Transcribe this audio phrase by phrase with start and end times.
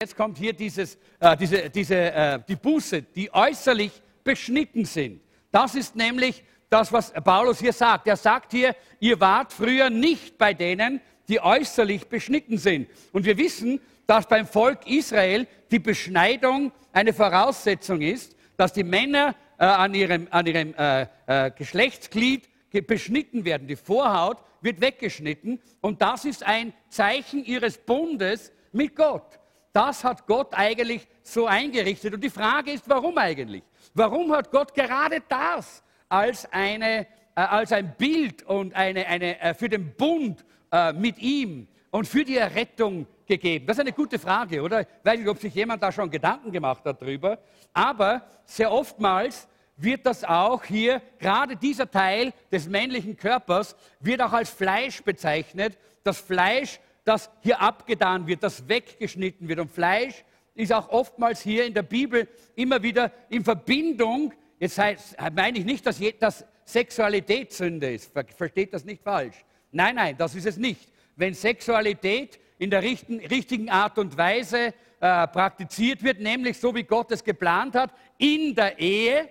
[0.00, 3.90] Jetzt kommt hier dieses, äh, diese, diese, äh, die Buße, die äußerlich
[4.22, 5.20] beschnitten sind.
[5.50, 8.06] Das ist nämlich das, was Paulus hier sagt.
[8.06, 12.88] Er sagt hier, ihr wart früher nicht bei denen, die äußerlich beschnitten sind.
[13.12, 19.34] Und wir wissen, dass beim Volk Israel die Beschneidung eine Voraussetzung ist, dass die Männer
[19.58, 22.48] äh, an ihrem, an ihrem äh, äh, Geschlechtsglied
[22.86, 23.66] beschnitten werden.
[23.66, 29.37] Die Vorhaut wird weggeschnitten und das ist ein Zeichen ihres Bundes mit Gott.
[29.78, 32.12] Das hat Gott eigentlich so eingerichtet.
[32.12, 33.62] Und die Frage ist, warum eigentlich?
[33.94, 39.54] Warum hat Gott gerade das als, eine, äh, als ein Bild und eine, eine, äh,
[39.54, 43.68] für den Bund äh, mit ihm und für die Errettung gegeben?
[43.68, 44.80] Das ist eine gute Frage, oder?
[44.80, 47.38] Ich weiß nicht, ob sich jemand da schon Gedanken gemacht hat darüber.
[47.72, 54.32] Aber sehr oftmals wird das auch hier, gerade dieser Teil des männlichen Körpers, wird auch
[54.32, 55.78] als Fleisch bezeichnet.
[56.02, 59.60] Das Fleisch das hier abgetan wird, das weggeschnitten wird.
[59.60, 65.16] Und Fleisch ist auch oftmals hier in der Bibel immer wieder in Verbindung, jetzt heißt,
[65.34, 69.36] meine ich nicht, dass, dass Sexualität Sünde ist, versteht das nicht falsch.
[69.72, 70.92] Nein, nein, das ist es nicht.
[71.16, 76.82] Wenn Sexualität in der richten, richtigen Art und Weise äh, praktiziert wird, nämlich so wie
[76.82, 79.28] Gott es geplant hat, in der Ehe,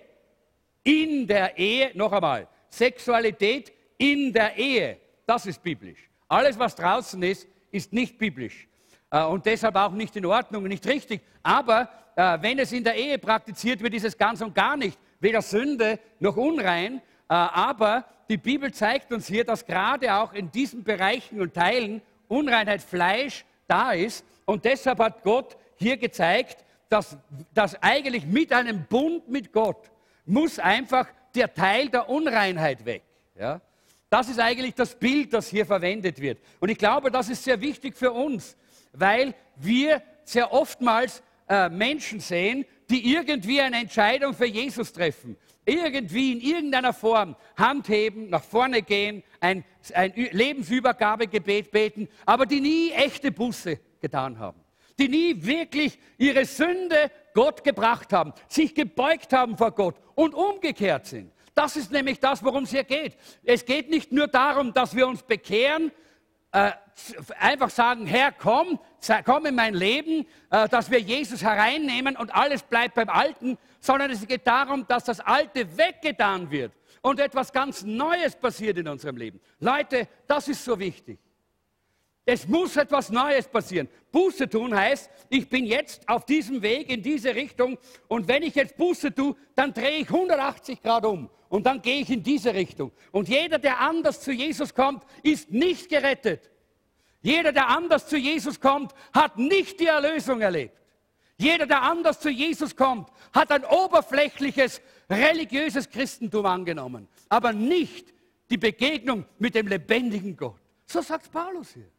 [0.82, 6.08] in der Ehe, noch einmal, Sexualität in der Ehe, das ist biblisch.
[6.26, 8.68] Alles, was draußen ist, ist nicht biblisch
[9.10, 11.20] äh, und deshalb auch nicht in Ordnung und nicht richtig.
[11.42, 14.98] Aber äh, wenn es in der Ehe praktiziert wird, ist es ganz und gar nicht
[15.20, 16.96] weder Sünde noch unrein.
[17.28, 22.02] Äh, aber die Bibel zeigt uns hier, dass gerade auch in diesen Bereichen und Teilen
[22.28, 24.24] Unreinheit Fleisch da ist.
[24.44, 27.16] Und deshalb hat Gott hier gezeigt, dass,
[27.54, 29.90] dass eigentlich mit einem Bund mit Gott
[30.24, 33.02] muss einfach der Teil der Unreinheit weg.
[33.38, 33.60] Ja?
[34.10, 36.38] Das ist eigentlich das Bild, das hier verwendet wird.
[36.60, 38.56] Und ich glaube, das ist sehr wichtig für uns,
[38.92, 45.36] weil wir sehr oftmals äh, Menschen sehen, die irgendwie eine Entscheidung für Jesus treffen.
[45.66, 52.60] Irgendwie in irgendeiner Form Hand heben, nach vorne gehen, ein, ein Lebensübergabegebet beten, aber die
[52.60, 54.60] nie echte Buße getan haben.
[54.98, 61.06] Die nie wirklich ihre Sünde Gott gebracht haben, sich gebeugt haben vor Gott und umgekehrt
[61.06, 61.30] sind.
[61.58, 63.16] Das ist nämlich das, worum es hier geht.
[63.42, 65.90] Es geht nicht nur darum, dass wir uns bekehren,
[66.52, 66.70] äh,
[67.36, 68.78] einfach sagen, Herr, komm,
[69.24, 74.12] komm in mein Leben, äh, dass wir Jesus hereinnehmen und alles bleibt beim Alten, sondern
[74.12, 76.70] es geht darum, dass das Alte weggetan wird
[77.02, 79.40] und etwas ganz Neues passiert in unserem Leben.
[79.58, 81.18] Leute, das ist so wichtig.
[82.24, 83.88] Es muss etwas Neues passieren.
[84.12, 88.54] Buße tun heißt, ich bin jetzt auf diesem Weg in diese Richtung und wenn ich
[88.54, 92.54] jetzt Buße tue, dann drehe ich 180 Grad um und dann gehe ich in diese
[92.54, 92.92] Richtung.
[93.12, 96.50] Und jeder, der anders zu Jesus kommt, ist nicht gerettet.
[97.20, 100.76] Jeder, der anders zu Jesus kommt, hat nicht die Erlösung erlebt.
[101.36, 108.12] Jeder, der anders zu Jesus kommt, hat ein oberflächliches religiöses Christentum angenommen, aber nicht
[108.50, 110.60] die Begegnung mit dem lebendigen Gott.
[110.84, 111.90] So sagt Paulus hier.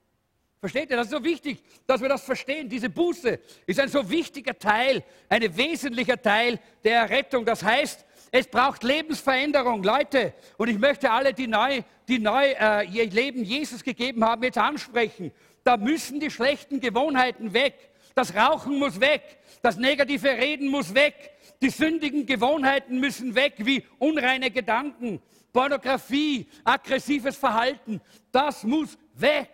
[0.60, 0.98] Versteht ihr?
[0.98, 2.68] Das ist so wichtig, dass wir das verstehen.
[2.68, 7.46] Diese Buße ist ein so wichtiger Teil, ein wesentlicher Teil der Rettung.
[7.46, 10.34] Das heißt, es braucht Lebensveränderung, Leute.
[10.58, 14.58] Und ich möchte alle, die neu, die neu äh, ihr Leben Jesus gegeben haben, jetzt
[14.58, 15.32] ansprechen.
[15.64, 17.92] Da müssen die schlechten Gewohnheiten weg.
[18.16, 19.40] Das Rauchen muss weg.
[19.62, 21.32] Das negative Reden muss weg.
[21.62, 28.00] Die sündigen Gewohnheiten müssen weg, wie unreine Gedanken, Pornografie, aggressives Verhalten.
[28.32, 29.50] Das muss weg.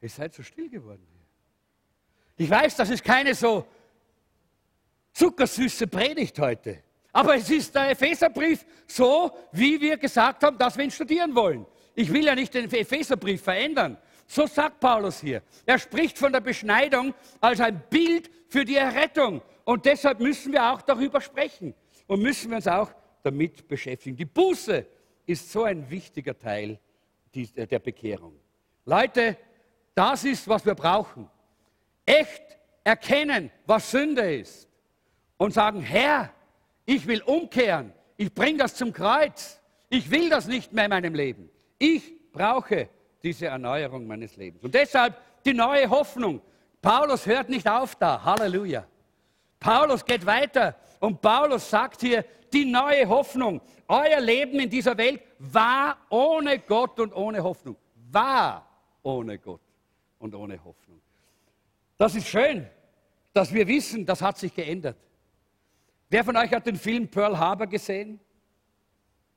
[0.00, 1.06] Ihr seid so still geworden.
[2.36, 3.66] Ich weiß, das ist keine so
[5.22, 6.82] zuckersüße Predigt heute.
[7.12, 11.64] Aber es ist der Epheserbrief so, wie wir gesagt haben, dass wir ihn studieren wollen.
[11.94, 13.96] Ich will ja nicht den Epheserbrief verändern.
[14.26, 15.42] So sagt Paulus hier.
[15.64, 19.42] Er spricht von der Beschneidung als ein Bild für die Errettung.
[19.64, 21.72] Und deshalb müssen wir auch darüber sprechen
[22.08, 22.90] und müssen wir uns auch
[23.22, 24.16] damit beschäftigen.
[24.16, 24.84] Die Buße
[25.26, 26.80] ist so ein wichtiger Teil
[27.32, 28.34] der Bekehrung.
[28.86, 29.36] Leute,
[29.94, 31.30] das ist, was wir brauchen.
[32.04, 32.42] Echt
[32.82, 34.71] erkennen, was Sünde ist.
[35.42, 36.30] Und sagen, Herr,
[36.86, 37.92] ich will umkehren.
[38.16, 39.60] Ich bringe das zum Kreuz.
[39.88, 41.50] Ich will das nicht mehr in meinem Leben.
[41.80, 42.88] Ich brauche
[43.24, 44.62] diese Erneuerung meines Lebens.
[44.62, 46.40] Und deshalb die neue Hoffnung.
[46.80, 48.22] Paulus hört nicht auf da.
[48.24, 48.86] Halleluja.
[49.58, 53.60] Paulus geht weiter und Paulus sagt hier, die neue Hoffnung.
[53.88, 57.74] Euer Leben in dieser Welt war ohne Gott und ohne Hoffnung.
[58.12, 58.64] War
[59.02, 59.60] ohne Gott
[60.20, 61.00] und ohne Hoffnung.
[61.98, 62.64] Das ist schön,
[63.32, 64.96] dass wir wissen, das hat sich geändert.
[66.12, 68.20] Wer von euch hat den Film Pearl Harbor gesehen?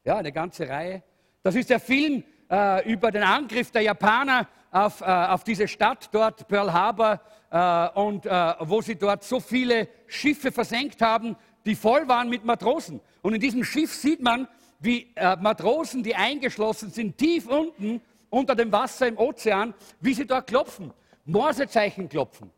[0.03, 1.03] Ja, eine ganze Reihe.
[1.41, 6.09] Das ist der Film äh, über den Angriff der Japaner auf, äh, auf diese Stadt
[6.11, 11.75] dort, Pearl Harbor, äh, und äh, wo sie dort so viele Schiffe versenkt haben, die
[11.75, 12.99] voll waren mit Matrosen.
[13.21, 14.45] Und in diesem Schiff sieht man,
[14.81, 20.27] wie äh, Matrosen, die eingeschlossen sind, tief unten unter dem Wasser im Ozean, wie sie
[20.27, 20.93] dort klopfen,
[21.23, 22.51] Morsezeichen klopfen.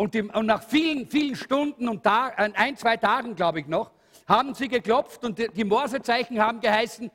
[0.00, 3.90] Und, die, und nach vielen, vielen Stunden und Tag, ein, zwei Tagen, glaube ich noch,
[4.26, 7.10] haben sie geklopft und die, die Morsezeichen haben geheißen,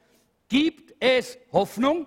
[0.47, 2.05] gibt es Hoffnung?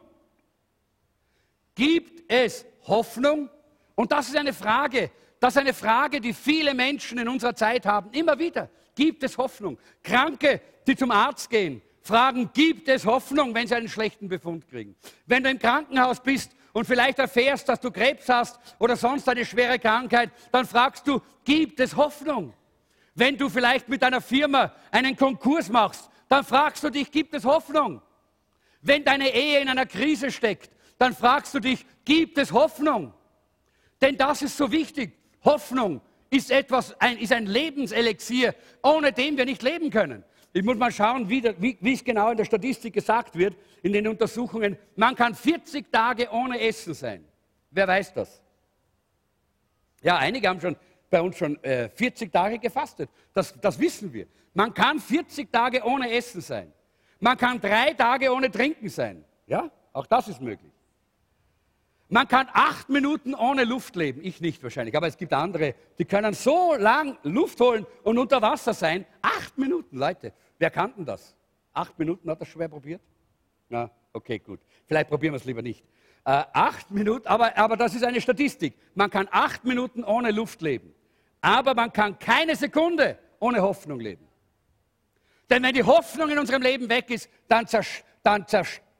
[1.74, 3.50] Gibt es Hoffnung?
[3.96, 5.10] Und das ist eine Frage,
[5.40, 8.12] das ist eine Frage, die viele Menschen in unserer Zeit haben.
[8.12, 8.70] Immer wieder.
[8.94, 9.78] Gibt es Hoffnung?
[10.04, 14.94] Kranke, die zum Arzt gehen, fragen, gibt es Hoffnung, wenn sie einen schlechten Befund kriegen?
[15.26, 19.44] Wenn du im Krankenhaus bist und vielleicht erfährst, dass du Krebs hast oder sonst eine
[19.44, 22.52] schwere Krankheit, dann fragst du, gibt es Hoffnung?
[23.14, 27.44] Wenn du vielleicht mit deiner Firma einen Konkurs machst, dann fragst du dich, gibt es
[27.44, 28.00] Hoffnung?
[28.80, 33.12] Wenn deine Ehe in einer Krise steckt, dann fragst du dich, gibt es Hoffnung?
[34.00, 35.16] Denn das ist so wichtig.
[35.44, 36.00] Hoffnung
[36.30, 40.24] ist etwas, ein, ist ein Lebenselixier, ohne dem wir nicht leben können.
[40.58, 44.08] Ich muss mal schauen, wie, wie es genau in der Statistik gesagt wird, in den
[44.08, 44.76] Untersuchungen.
[44.96, 47.24] Man kann 40 Tage ohne Essen sein.
[47.70, 48.42] Wer weiß das?
[50.02, 50.74] Ja, einige haben schon
[51.10, 53.08] bei uns schon äh, 40 Tage gefastet.
[53.32, 54.26] Das, das wissen wir.
[54.52, 56.72] Man kann 40 Tage ohne Essen sein.
[57.20, 59.24] Man kann drei Tage ohne Trinken sein.
[59.46, 60.72] Ja, auch das ist möglich.
[62.08, 64.22] Man kann acht Minuten ohne Luft leben.
[64.24, 68.42] Ich nicht wahrscheinlich, aber es gibt andere, die können so lang Luft holen und unter
[68.42, 69.04] Wasser sein.
[69.22, 70.32] Acht Minuten, Leute.
[70.58, 71.36] Wer kannten das?
[71.72, 73.00] Acht Minuten hat das schwer probiert?
[73.68, 74.60] Na, okay, gut.
[74.86, 75.84] Vielleicht probieren wir es lieber nicht.
[76.24, 78.74] Äh, acht Minuten, aber, aber das ist eine Statistik.
[78.94, 80.94] Man kann acht Minuten ohne Luft leben.
[81.40, 84.26] Aber man kann keine Sekunde ohne Hoffnung leben.
[85.48, 87.66] Denn wenn die Hoffnung in unserem Leben weg ist, dann,
[88.22, 88.46] dann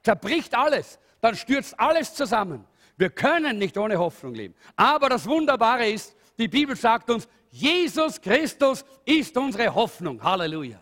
[0.02, 2.64] zerbricht alles, dann stürzt alles zusammen.
[2.96, 4.55] Wir können nicht ohne Hoffnung leben.
[4.76, 10.22] Aber das Wunderbare ist, die Bibel sagt uns, Jesus Christus ist unsere Hoffnung.
[10.22, 10.81] Halleluja.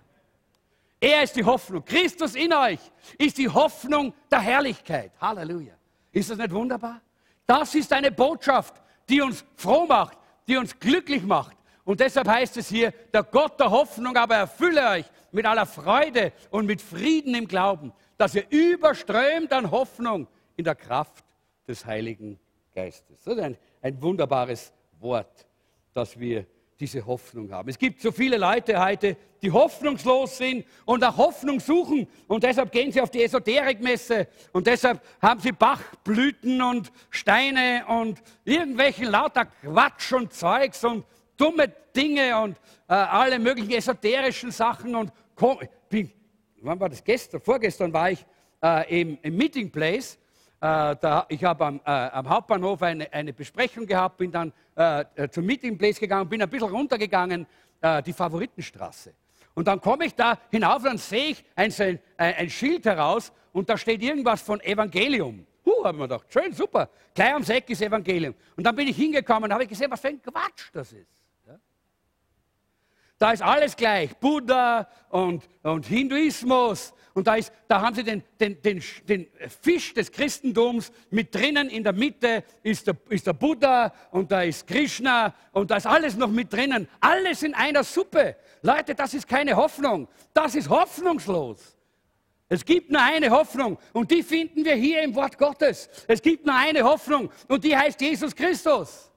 [1.00, 1.84] Er ist die Hoffnung.
[1.84, 2.80] Christus in euch
[3.18, 5.12] ist die Hoffnung der Herrlichkeit.
[5.20, 5.74] Halleluja.
[6.12, 7.00] Ist das nicht wunderbar?
[7.46, 8.74] Das ist eine Botschaft,
[9.08, 11.56] die uns froh macht, die uns glücklich macht.
[11.84, 16.32] Und deshalb heißt es hier, der Gott der Hoffnung aber erfülle euch mit aller Freude
[16.50, 20.26] und mit Frieden im Glauben, dass ihr überströmt an Hoffnung
[20.56, 21.24] in der Kraft
[21.68, 22.40] des Heiligen
[22.74, 23.22] Geistes.
[23.22, 25.46] Das ist ein, ein wunderbares Wort,
[25.92, 26.46] dass wir
[26.78, 27.68] diese Hoffnung haben.
[27.68, 32.70] Es gibt so viele Leute heute, die hoffnungslos sind und nach Hoffnung suchen und deshalb
[32.70, 39.46] gehen sie auf die Esoterikmesse und deshalb haben sie Bachblüten und Steine und irgendwelchen lauter
[39.46, 41.04] Quatsch und Zeugs und
[41.36, 42.58] dumme Dinge und
[42.88, 45.12] äh, alle möglichen esoterischen Sachen und
[45.88, 46.10] bin,
[46.60, 47.40] wann war das gestern?
[47.40, 48.24] Vorgestern war ich
[48.62, 50.18] äh, im, im Meeting Place
[50.60, 55.04] äh, da, ich habe am, äh, am, Hauptbahnhof eine, eine, Besprechung gehabt, bin dann äh,
[55.14, 57.46] äh zum Meeting Place gegangen, bin ein bisschen runtergegangen,
[57.80, 59.12] äh, die Favoritenstraße.
[59.54, 63.32] Und dann komme ich da hinauf und dann sehe ich ein, ein, ein, Schild heraus
[63.52, 65.46] und da steht irgendwas von Evangelium.
[65.64, 66.88] Huh, habe ich mir gedacht, schön, super.
[67.14, 68.34] Gleich am Seck ist Evangelium.
[68.56, 71.15] Und dann bin ich hingekommen und habe gesehen, was für ein Quatsch das ist.
[73.18, 74.14] Da ist alles gleich.
[74.18, 76.92] Buddha und, und Hinduismus.
[77.14, 79.26] Und da, ist, da haben sie den, den, den, den,
[79.62, 81.70] Fisch des Christentums mit drinnen.
[81.70, 85.86] In der Mitte ist der, ist der Buddha und da ist Krishna und da ist
[85.86, 86.86] alles noch mit drinnen.
[87.00, 88.36] Alles in einer Suppe.
[88.60, 90.08] Leute, das ist keine Hoffnung.
[90.34, 91.74] Das ist hoffnungslos.
[92.50, 95.88] Es gibt nur eine Hoffnung und die finden wir hier im Wort Gottes.
[96.06, 99.10] Es gibt nur eine Hoffnung und die heißt Jesus Christus.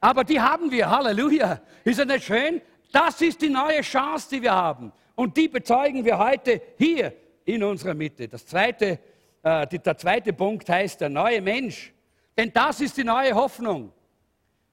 [0.00, 0.88] Aber die haben wir.
[0.88, 1.60] Halleluja.
[1.84, 2.62] Ist das nicht schön?
[2.94, 4.92] Das ist die neue Chance, die wir haben.
[5.16, 7.12] Und die bezeugen wir heute hier
[7.44, 8.28] in unserer Mitte.
[8.28, 9.00] Das zweite,
[9.42, 11.92] äh, die, der zweite Punkt heißt der neue Mensch.
[12.36, 13.92] Denn das ist die neue Hoffnung.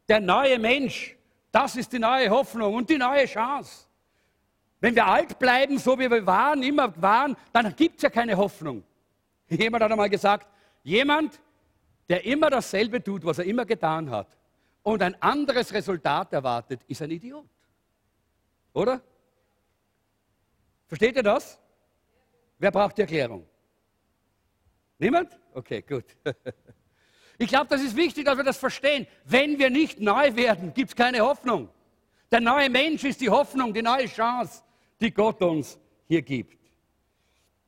[0.07, 1.17] Der neue Mensch,
[1.51, 3.87] das ist die neue Hoffnung und die neue Chance.
[4.79, 8.37] Wenn wir alt bleiben, so wie wir waren, immer waren, dann gibt es ja keine
[8.37, 8.83] Hoffnung.
[9.49, 10.47] Jemand hat einmal gesagt,
[10.83, 11.39] jemand,
[12.07, 14.27] der immer dasselbe tut, was er immer getan hat,
[14.83, 17.47] und ein anderes Resultat erwartet, ist ein Idiot.
[18.73, 19.01] Oder?
[20.87, 21.59] Versteht ihr das?
[22.57, 23.47] Wer braucht die Erklärung?
[24.99, 25.37] Niemand?
[25.53, 26.05] Okay, gut.
[27.37, 29.07] Ich glaube, das ist wichtig, dass wir das verstehen.
[29.25, 31.69] Wenn wir nicht neu werden, gibt es keine Hoffnung.
[32.29, 34.61] Der neue Mensch ist die Hoffnung, die neue Chance,
[34.99, 36.59] die Gott uns hier gibt.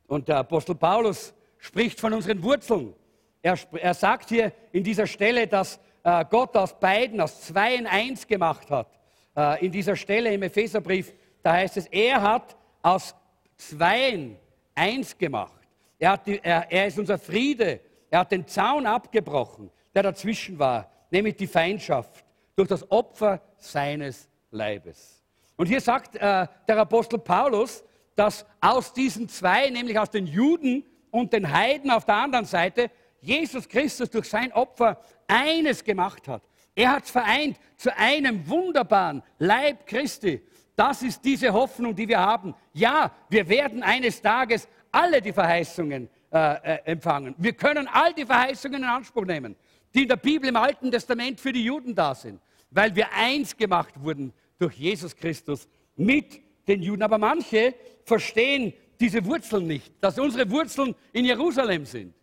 [0.06, 2.94] Und der Apostel Paulus spricht von unseren Wurzeln.
[3.42, 7.88] Er, er sagt hier in dieser Stelle, dass äh, Gott aus beiden, aus zwei in
[7.88, 8.88] eins gemacht hat.
[9.36, 13.16] Äh, in dieser Stelle im Epheserbrief, da heißt es, er hat aus
[13.58, 14.38] Zweien
[14.76, 15.68] eins gemacht.
[16.00, 17.80] Er, die, er, er ist unser Friede.
[18.10, 19.72] Er hat den Zaun abgebrochen.
[19.96, 22.24] der dazwischen war, nämlich die Feindschaft
[22.56, 25.24] durch das Opfer seines Leibes.
[25.56, 27.84] Und hier sagt äh, der Apostel Paulus,
[28.16, 32.90] dass aus diesen zwei, nämlich aus den Juden und den Heiden auf der anderen Seite,
[33.22, 36.44] Jesus Christus durch sein Opfer eines gemacht hat.
[36.76, 40.42] Er hat es vereint zu einem wunderbaren Leib Christi.
[40.76, 42.56] Das ist diese Hoffnung, die wir haben.
[42.74, 47.36] Ja, wir werden eines Tages alle die Verheißungen äh, äh, empfangen.
[47.38, 49.56] Wir können all die Verheißungen in Anspruch nehmen,
[49.94, 53.56] die in der Bibel im Alten Testament für die Juden da sind, weil wir eins
[53.56, 57.04] gemacht wurden durch Jesus Christus mit den Juden.
[57.04, 62.16] Aber manche verstehen diese Wurzeln nicht, dass unsere Wurzeln in Jerusalem sind.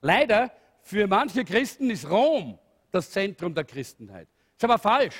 [0.00, 2.58] Leider für manche Christen ist Rom
[2.94, 4.28] das Zentrum der Christenheit.
[4.56, 5.16] Das ist aber falsch.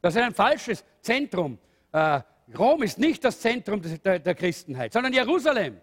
[0.00, 1.58] Das ist ein falsches Zentrum.
[1.92, 2.20] Äh,
[2.58, 5.80] Rom ist nicht das Zentrum der, der Christenheit, sondern Jerusalem.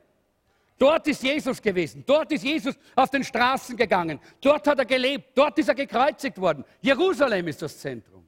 [0.77, 2.03] Dort ist Jesus gewesen.
[2.05, 4.19] Dort ist Jesus auf den Straßen gegangen.
[4.39, 5.37] Dort hat er gelebt.
[5.37, 6.63] Dort ist er gekreuzigt worden.
[6.81, 8.25] Jerusalem ist das Zentrum,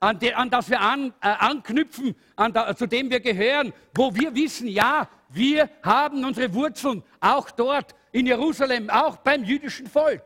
[0.00, 4.14] an, de, an das wir an, äh, anknüpfen, an da, zu dem wir gehören, wo
[4.14, 10.24] wir wissen, ja, wir haben unsere Wurzeln auch dort in Jerusalem, auch beim jüdischen Volk.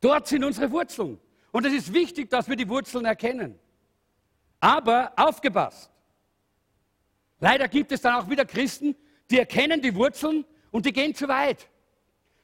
[0.00, 1.18] Dort sind unsere Wurzeln.
[1.52, 3.58] Und es ist wichtig, dass wir die Wurzeln erkennen.
[4.60, 5.90] Aber aufgepasst.
[7.40, 8.96] Leider gibt es dann auch wieder Christen,
[9.30, 11.68] die erkennen die Wurzeln und die gehen zu weit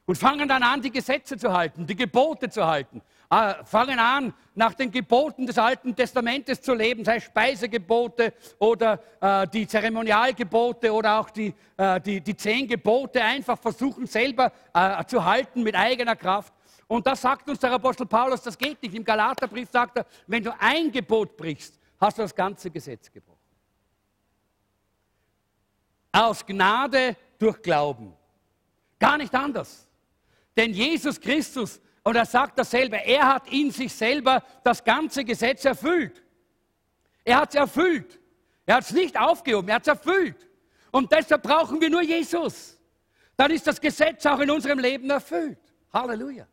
[0.05, 4.33] und fangen dann an, die Gesetze zu halten, die Gebote zu halten, äh, fangen an,
[4.53, 11.19] nach den Geboten des Alten Testamentes zu leben, sei Speisegebote oder äh, die Zeremonialgebote oder
[11.19, 16.15] auch die, äh, die, die zehn Gebote einfach versuchen selber äh, zu halten mit eigener
[16.15, 16.53] Kraft.
[16.87, 18.93] Und das sagt uns der Apostel Paulus, das geht nicht.
[18.93, 23.39] Im Galaterbrief sagt er, wenn du ein Gebot brichst, hast du das ganze Gesetz gebrochen.
[26.11, 28.13] Aus Gnade durch Glauben.
[28.99, 29.87] Gar nicht anders.
[30.55, 35.65] Denn Jesus Christus, und er sagt dasselbe, er hat in sich selber das ganze Gesetz
[35.65, 36.23] erfüllt.
[37.23, 38.19] Er hat es erfüllt.
[38.65, 40.47] Er hat es nicht aufgehoben, er hat es erfüllt.
[40.91, 42.79] Und deshalb brauchen wir nur Jesus.
[43.35, 45.57] Dann ist das Gesetz auch in unserem Leben erfüllt.
[45.91, 46.45] Halleluja.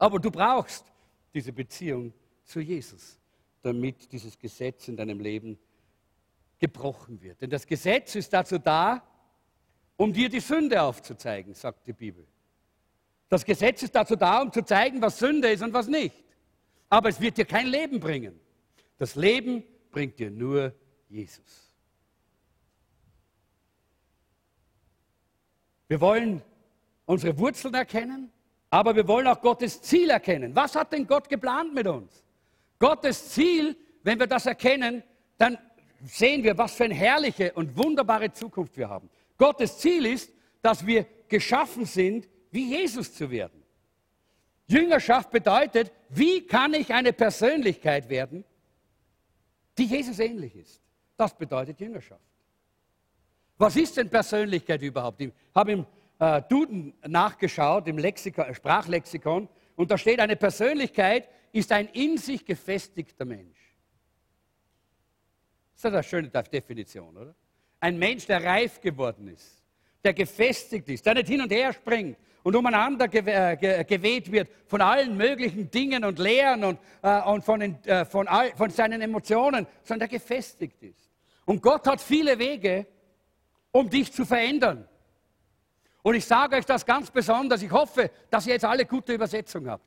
[0.00, 0.86] Aber du brauchst
[1.34, 3.20] diese Beziehung zu Jesus,
[3.60, 5.58] damit dieses Gesetz in deinem Leben
[6.58, 7.42] gebrochen wird.
[7.42, 9.02] Denn das Gesetz ist dazu da,
[9.98, 12.26] um dir die Sünde aufzuzeigen, sagt die Bibel.
[13.28, 16.24] Das Gesetz ist dazu da, um zu zeigen, was Sünde ist und was nicht.
[16.88, 18.40] Aber es wird dir kein Leben bringen.
[18.96, 20.74] Das Leben bringt dir nur
[21.10, 21.70] Jesus.
[25.88, 26.40] Wir wollen
[27.04, 28.32] unsere Wurzeln erkennen,
[28.70, 30.54] aber wir wollen auch Gottes Ziel erkennen.
[30.54, 32.24] Was hat denn Gott geplant mit uns?
[32.78, 35.02] Gottes Ziel, wenn wir das erkennen,
[35.36, 35.58] dann
[36.04, 39.10] sehen wir, was für eine herrliche und wunderbare Zukunft wir haben.
[39.36, 43.62] Gottes Ziel ist, dass wir geschaffen sind, wie Jesus zu werden.
[44.66, 48.44] Jüngerschaft bedeutet, wie kann ich eine Persönlichkeit werden,
[49.76, 50.80] die Jesus ähnlich ist.
[51.16, 52.22] Das bedeutet Jüngerschaft.
[53.58, 55.20] Was ist denn Persönlichkeit überhaupt?
[55.20, 55.86] Ich habe im
[56.20, 62.18] äh, Duden nachgeschaut, im Lexikon, äh, Sprachlexikon, und da steht, eine Persönlichkeit ist ein in
[62.18, 63.58] sich gefestigter Mensch.
[65.74, 67.34] Das ist eine schöne Definition, oder?
[67.80, 69.64] Ein Mensch, der reif geworden ist,
[70.04, 74.82] der gefestigt ist, der nicht hin und her springt und umeinander äh, geweht wird von
[74.82, 79.00] allen möglichen Dingen und Lehren und, äh, und von, den, äh, von, all, von seinen
[79.00, 81.10] Emotionen, sondern der gefestigt ist.
[81.46, 82.86] Und Gott hat viele Wege,
[83.72, 84.86] um dich zu verändern.
[86.02, 87.62] Und ich sage euch das ganz besonders.
[87.62, 89.84] Ich hoffe, dass ihr jetzt alle gute Übersetzung habt.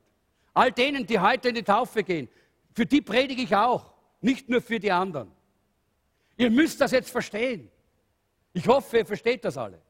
[0.53, 2.29] All denen, die heute in die Taufe gehen,
[2.74, 3.91] für die predige ich auch,
[4.22, 5.32] nicht nur für die anderen.
[6.38, 7.70] Ihr müsst das jetzt verstehen.
[8.53, 9.82] Ich hoffe, ihr versteht das alle.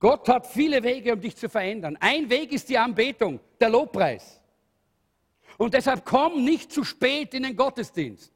[0.00, 1.96] Gott hat viele Wege, um dich zu verändern.
[2.00, 4.40] Ein Weg ist die Anbetung, der Lobpreis.
[5.56, 8.32] Und deshalb komm nicht zu spät in den Gottesdienst.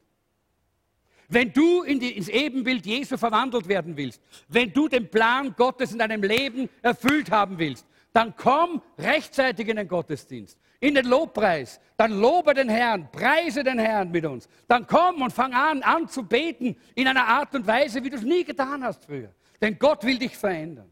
[1.29, 5.93] Wenn du in die, ins Ebenbild Jesu verwandelt werden willst, wenn du den Plan Gottes
[5.93, 11.81] in deinem Leben erfüllt haben willst, dann komm rechtzeitig in den Gottesdienst, in den Lobpreis,
[11.97, 14.49] dann lobe den Herrn, preise den Herrn mit uns.
[14.69, 18.17] Dann komm und fang an, an zu beten in einer Art und Weise, wie du
[18.17, 19.33] es nie getan hast früher.
[19.61, 20.91] Denn Gott will dich verändern.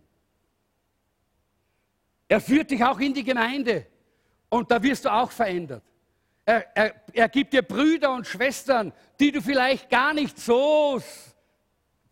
[2.28, 3.86] Er führt dich auch in die Gemeinde
[4.48, 5.82] und da wirst du auch verändert.
[6.50, 11.00] Er, er, er gibt dir Brüder und Schwestern, die du vielleicht gar nicht so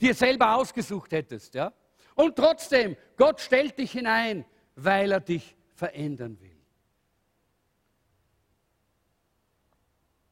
[0.01, 1.57] dir selber ausgesucht hättest.
[1.57, 1.73] Ja?
[2.15, 4.45] Und trotzdem, Gott stellt dich hinein,
[4.77, 6.57] weil er dich verändern will.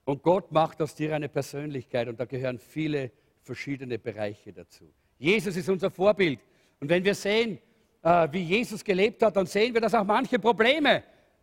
[0.04, 3.10] Und Gott macht aus dir eine Persönlichkeit und da gehören viele
[3.42, 4.84] verschiedene Bereiche dazu.
[5.18, 6.38] Jesus ist unser Vorbild.
[6.78, 7.58] Und wenn wir sehen,
[8.02, 10.98] äh, wie Jesus gelebt hat, dann sehen wir, dass auch manche Probleme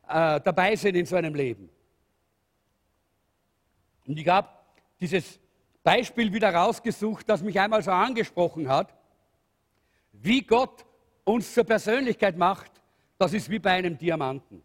[0.08, 1.70] äh, dabei sind in so einem Leben.
[4.05, 4.50] Und ich habe
[5.00, 5.39] dieses
[5.83, 8.93] Beispiel wieder rausgesucht, das mich einmal so angesprochen hat.
[10.13, 10.86] Wie Gott
[11.24, 12.72] uns zur Persönlichkeit macht,
[13.17, 14.63] das ist wie bei einem Diamanten.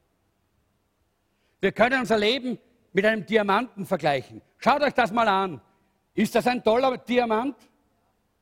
[1.61, 2.59] Wir können unser Leben
[2.93, 4.41] mit einem Diamanten vergleichen.
[4.59, 5.61] Schaut euch das mal an.
[6.15, 7.57] Ist das ein toller Diamant?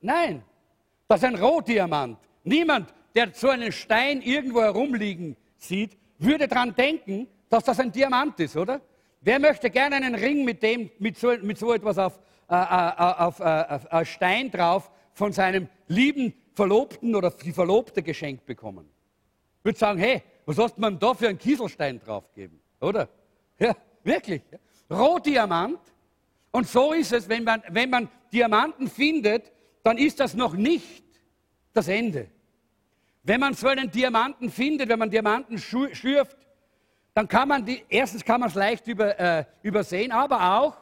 [0.00, 0.42] Nein,
[1.08, 2.18] das ist ein Rohdiamant.
[2.44, 8.38] Niemand, der so einen Stein irgendwo herumliegen sieht, würde daran denken, dass das ein Diamant
[8.40, 8.80] ist, oder?
[9.26, 12.16] Wer möchte gerne einen Ring mit, dem, mit, so, mit so etwas auf,
[12.49, 12.92] äh, äh,
[13.25, 18.88] auf, äh, auf Stein drauf von seinem lieben Verlobten oder die Verlobte geschenkt bekommen?
[19.59, 23.09] Ich würde sagen, hey, was hast man da für einen Kieselstein draufgeben, oder?
[23.59, 24.42] Ja, wirklich.
[24.88, 25.80] Rohdiamant.
[26.52, 29.50] Und so ist es, wenn man, wenn man Diamanten findet,
[29.83, 31.02] dann ist das noch nicht
[31.73, 32.28] das Ende.
[33.25, 36.45] Wenn man so einen Diamanten findet, wenn man Diamanten schürft,
[37.16, 40.76] dann kann man die, erstens kann man es leicht über, äh, übersehen, aber auch,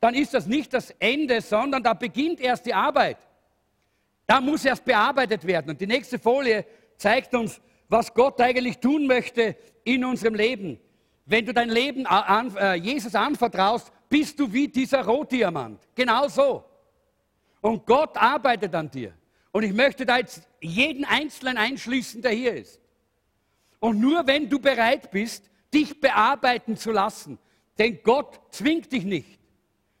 [0.00, 3.16] dann ist das nicht das Ende, sondern da beginnt erst die Arbeit.
[4.26, 5.70] Da muss erst bearbeitet werden.
[5.70, 6.66] Und die nächste Folie
[6.98, 10.78] zeigt uns, was Gott eigentlich tun möchte in unserem Leben.
[11.24, 15.80] Wenn du dein Leben an, äh, Jesus anvertraust, bist du wie dieser Rotdiamant.
[15.94, 16.64] Genau so.
[17.62, 19.14] Und Gott arbeitet an dir.
[19.52, 22.78] Und ich möchte da jetzt jeden Einzelnen einschließen, der hier ist.
[23.80, 27.38] Und nur wenn du bereit bist, dich bearbeiten zu lassen,
[27.78, 29.38] denn Gott zwingt dich nicht,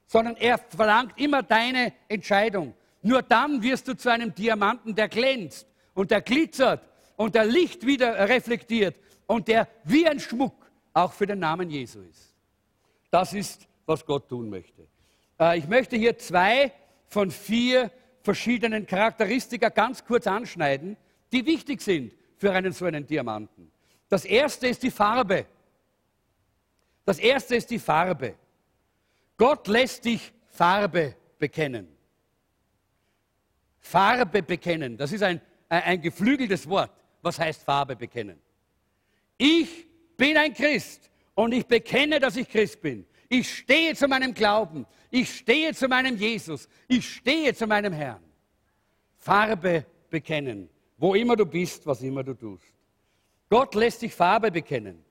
[0.06, 2.74] sondern er verlangt immer deine Entscheidung.
[3.02, 6.82] Nur dann wirst du zu einem Diamanten, der glänzt und der glitzert
[7.16, 8.96] und der Licht wieder reflektiert
[9.26, 12.34] und der wie ein Schmuck auch für den Namen Jesu ist.
[13.10, 14.86] Das ist, was Gott tun möchte.
[15.38, 16.72] Äh, ich möchte hier zwei
[17.06, 17.90] von vier
[18.22, 20.96] verschiedenen Charakteristika ganz kurz anschneiden,
[21.32, 23.70] die wichtig sind für einen so einen Diamanten.
[24.08, 25.46] Das erste ist die Farbe.
[27.08, 28.34] Das erste ist die Farbe.
[29.38, 31.88] Gott lässt dich Farbe bekennen.
[33.80, 35.40] Farbe bekennen, das ist ein,
[35.70, 36.92] ein geflügeltes Wort.
[37.22, 38.38] Was heißt Farbe bekennen?
[39.38, 39.86] Ich
[40.18, 43.06] bin ein Christ und ich bekenne, dass ich Christ bin.
[43.30, 44.84] Ich stehe zu meinem Glauben.
[45.10, 46.68] Ich stehe zu meinem Jesus.
[46.88, 48.22] Ich stehe zu meinem Herrn.
[49.16, 50.68] Farbe bekennen,
[50.98, 52.66] wo immer du bist, was immer du tust.
[53.48, 55.07] Gott lässt dich Farbe bekennen.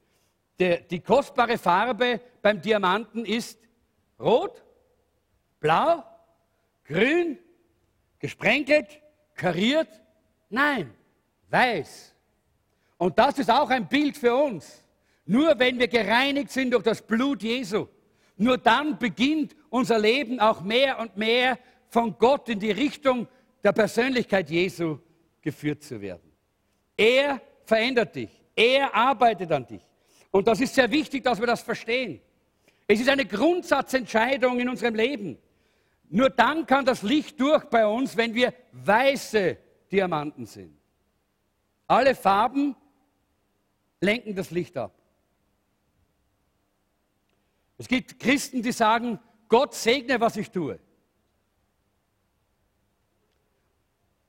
[0.60, 3.60] Der, die kostbare Farbe beim Diamanten ist
[4.20, 4.64] rot,
[5.60, 6.04] blau,
[6.86, 7.38] grün,
[8.20, 9.02] gesprenkelt,
[9.36, 9.90] kariert.
[10.50, 10.94] Nein,
[11.50, 12.16] weiß.
[12.98, 14.84] Und das ist auch ein Bild für uns.
[15.26, 17.88] Nur wenn wir gereinigt sind durch das Blut Jesu,
[18.38, 23.28] nur dann beginnt unser Leben auch mehr und mehr von Gott in die Richtung
[23.64, 25.00] der Persönlichkeit Jesu
[25.42, 26.32] geführt zu werden.
[26.96, 28.30] Er verändert dich.
[28.56, 29.87] Er arbeitet an dich.
[30.38, 32.22] Und das ist sehr wichtig, dass wir das verstehen.
[32.86, 35.40] Es ist eine Grundsatzentscheidung in unserem Leben.
[36.10, 39.58] Nur dann kann das Licht durch bei uns, wenn wir weiße
[39.92, 40.78] Diamanten sind.
[41.88, 42.76] Alle Farben
[44.00, 44.94] lenken das Licht ab.
[47.80, 50.78] Es gibt Christen, die sagen, Gott segne, was ich tue.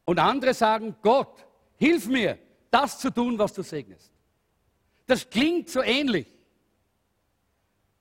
[0.06, 2.38] Und andere sagen, Gott, hilf mir,
[2.70, 4.10] das zu tun, was du segnest.
[5.08, 6.26] Das klingt so ähnlich.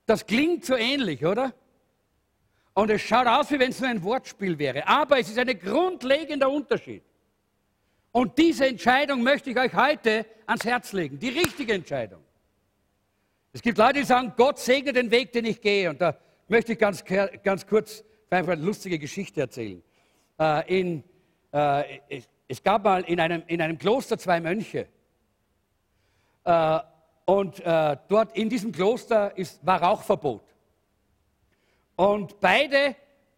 [0.06, 1.54] Das klingt so ähnlich, oder?
[2.74, 4.86] Und es schaut aus, wie wenn es nur ein Wortspiel wäre.
[4.86, 7.02] Aber es ist ein grundlegender Unterschied.
[8.12, 11.18] Und diese Entscheidung möchte ich euch heute ans Herz legen.
[11.18, 12.22] Die richtige Entscheidung.
[13.52, 15.88] Es gibt Leute, die sagen, Gott segne den Weg, den ich gehe.
[15.88, 16.16] Und da
[16.46, 17.02] möchte ich ganz,
[17.42, 19.82] ganz kurz einfach eine lustige Geschichte erzählen.
[20.38, 21.04] Äh, in,
[21.52, 24.88] äh, es, gab mal in einem, in einem Kloster zwei Mönche.
[26.44, 26.78] Äh,
[27.28, 30.40] und äh, dort in diesem Kloster ist, war Rauchverbot.
[31.94, 32.96] Und beide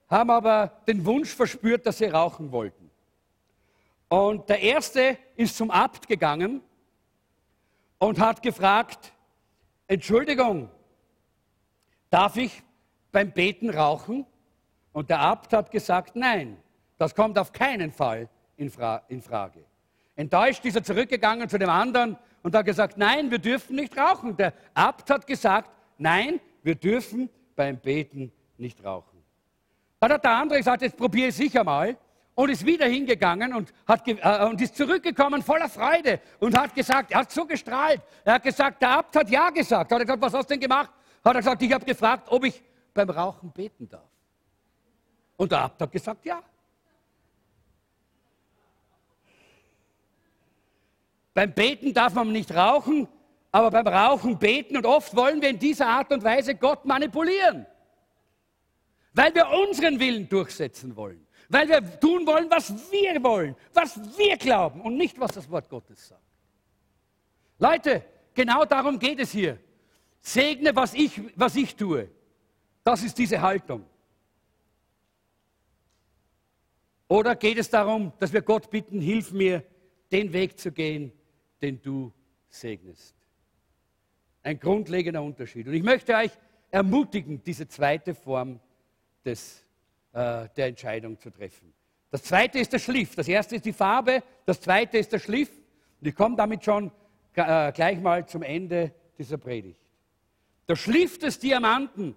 [0.09, 2.89] haben aber den Wunsch verspürt, dass sie rauchen wollten.
[4.09, 6.63] Und der erste ist zum Abt gegangen
[7.99, 9.13] und hat gefragt,
[9.89, 10.71] Entschuldigung,
[12.11, 12.63] darf ich
[13.11, 14.25] beim Beten rauchen?
[14.93, 16.63] Und der Abt hat gesagt, nein,
[16.97, 19.65] das kommt auf keinen Fall in, Fra in Frage.
[20.15, 24.37] Enttäuscht ist er zurückgegangen zu dem anderen und hat gesagt, nein, wir dürfen nicht rauchen.
[24.37, 29.23] Der Abt hat gesagt, nein, wir dürfen beim Beten nicht rauchen.
[29.99, 31.97] Dann hat der andere gesagt, jetzt probiere ich sicher mal
[32.35, 37.11] und ist wieder hingegangen und, hat, äh, und ist zurückgekommen voller Freude und hat gesagt,
[37.11, 38.01] er hat so gestrahlt.
[38.25, 39.93] Er hat gesagt, der Abt hat Ja gesagt.
[39.93, 40.91] Hat er gesagt, was hast du denn gemacht?
[41.23, 42.63] Hat er gesagt, ich habe gefragt, ob ich
[42.95, 44.09] beim Rauchen beten darf.
[45.37, 46.43] Und der Abt hat gesagt, ja.
[51.35, 53.09] Beim Beten darf man nicht rauchen,
[53.53, 54.77] aber beim Rauchen beten.
[54.77, 57.67] Und oft wollen wir in dieser Art und Weise Gott manipulieren,
[59.13, 64.37] weil wir unseren Willen durchsetzen wollen, weil wir tun wollen, was wir wollen, was wir
[64.37, 66.23] glauben und nicht, was das Wort Gottes sagt.
[67.59, 69.59] Leute, genau darum geht es hier.
[70.23, 72.09] Segne, was ich, was ich tue.
[72.83, 73.85] Das ist diese Haltung.
[77.09, 79.65] Oder geht es darum, dass wir Gott bitten, hilf mir,
[80.13, 81.13] den Weg zu gehen,
[81.61, 82.13] den du
[82.49, 83.15] segnest?
[84.43, 85.67] Ein grundlegender Unterschied.
[85.67, 86.31] Und ich möchte euch
[86.71, 88.61] ermutigen, diese zweite Form
[89.25, 89.65] des,
[90.13, 91.73] äh, der Entscheidung zu treffen.
[92.11, 93.15] Das zweite ist der Schliff.
[93.15, 95.51] Das erste ist die Farbe, das zweite ist der Schliff.
[96.01, 96.91] Und ich komme damit schon
[97.35, 99.81] äh, gleich mal zum Ende dieser Predigt.
[100.69, 102.17] Der Schliff des Diamanten,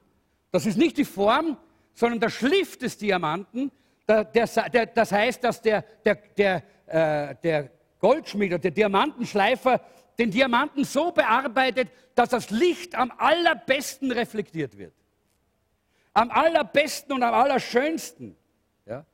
[0.51, 1.57] das ist nicht die Form,
[1.93, 3.71] sondern der Schliff des Diamanten,
[4.07, 7.71] der, der, der, das heißt, dass der, der, äh, der
[8.03, 9.79] Goldschmied oder der Diamantenschleifer
[10.19, 14.93] den Diamanten so bearbeitet, dass das Licht am allerbesten reflektiert wird.
[16.13, 18.35] Am allerbesten und am allerschönsten
[18.85, 19.05] ja,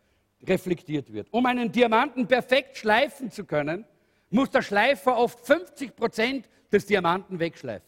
[0.41, 1.27] reflektiert wird.
[1.29, 3.85] Um einen Diamanten perfekt schleifen zu können,
[4.31, 7.87] muss der Schleifer oft 50 Prozent des Diamanten wegschleifen.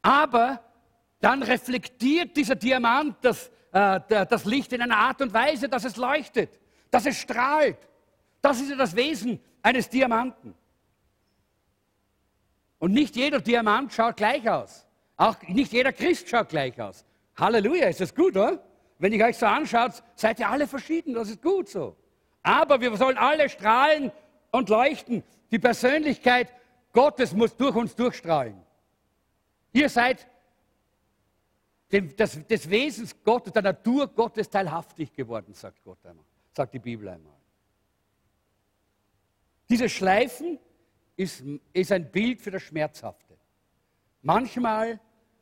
[0.00, 0.64] Aber
[1.20, 5.96] dann reflektiert dieser Diamant das, äh, das Licht in einer Art und Weise, dass es
[5.96, 6.58] leuchtet,
[6.94, 7.76] dass es strahlt.
[8.40, 10.54] Das ist ja das Wesen eines Diamanten.
[12.78, 14.86] Und nicht jeder Diamant schaut gleich aus.
[15.16, 17.04] Auch nicht jeder Christ schaut gleich aus.
[17.36, 18.62] Halleluja, ist das gut, oder?
[19.00, 21.96] Wenn ich euch so anschaut, seid ihr alle verschieden, das ist gut so.
[22.44, 24.12] Aber wir sollen alle strahlen
[24.52, 25.24] und leuchten.
[25.50, 26.54] Die Persönlichkeit
[26.92, 28.62] Gottes muss durch uns durchstrahlen.
[29.72, 30.28] Ihr seid
[31.90, 36.24] dem, des, des Wesens Gottes, der Natur Gottes teilhaftig geworden, sagt Gott einmal,
[36.56, 37.32] sagt die Bibel einmal.
[39.68, 40.58] Dieses Schleifen
[41.16, 43.36] ist, ist ein Bild für das Schmerzhafte.
[44.22, 45.00] Manchmal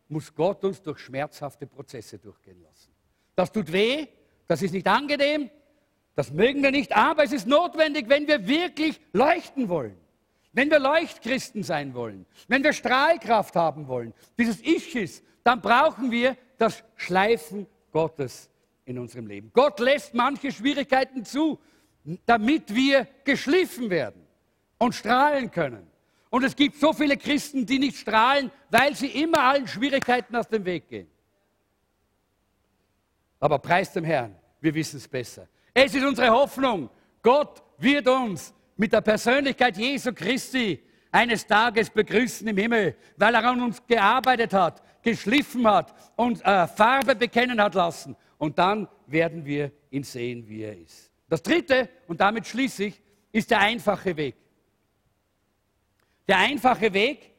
[0.08, 2.92] muss Gott uns durch schmerzhafte Prozesse durchgehen lassen.
[3.34, 4.06] Das tut weh,
[4.46, 5.50] das ist nicht angenehm,
[6.14, 9.96] das mögen wir nicht, aber es ist notwendig, wenn wir wirklich leuchten wollen.
[10.52, 16.10] Wenn wir Leuchtchristen sein wollen, wenn wir Strahlkraft haben wollen, dieses Ich ist, dann brauchen
[16.10, 18.50] wir das Schleifen Gottes
[18.84, 19.50] in unserem Leben.
[19.52, 21.58] Gott lässt manche Schwierigkeiten zu,
[22.26, 24.26] damit wir geschliffen werden
[24.78, 25.86] und strahlen können.
[26.30, 30.48] Und es gibt so viele Christen, die nicht strahlen, weil sie immer allen Schwierigkeiten aus
[30.48, 31.08] dem Weg gehen.
[33.38, 35.48] Aber preis dem Herrn, wir wissen es besser.
[35.74, 36.88] Es ist unsere Hoffnung,
[37.22, 43.44] Gott wird uns mit der Persönlichkeit Jesu Christi eines Tages begrüßen im Himmel, weil er
[43.44, 48.16] an uns gearbeitet hat, geschliffen hat und äh, Farbe bekennen hat lassen.
[48.42, 51.12] Und dann werden wir ihn sehen, wie er ist.
[51.28, 53.00] Das dritte, und damit schließe ich,
[53.30, 54.34] ist der einfache Weg.
[56.26, 57.30] Der einfache Weg,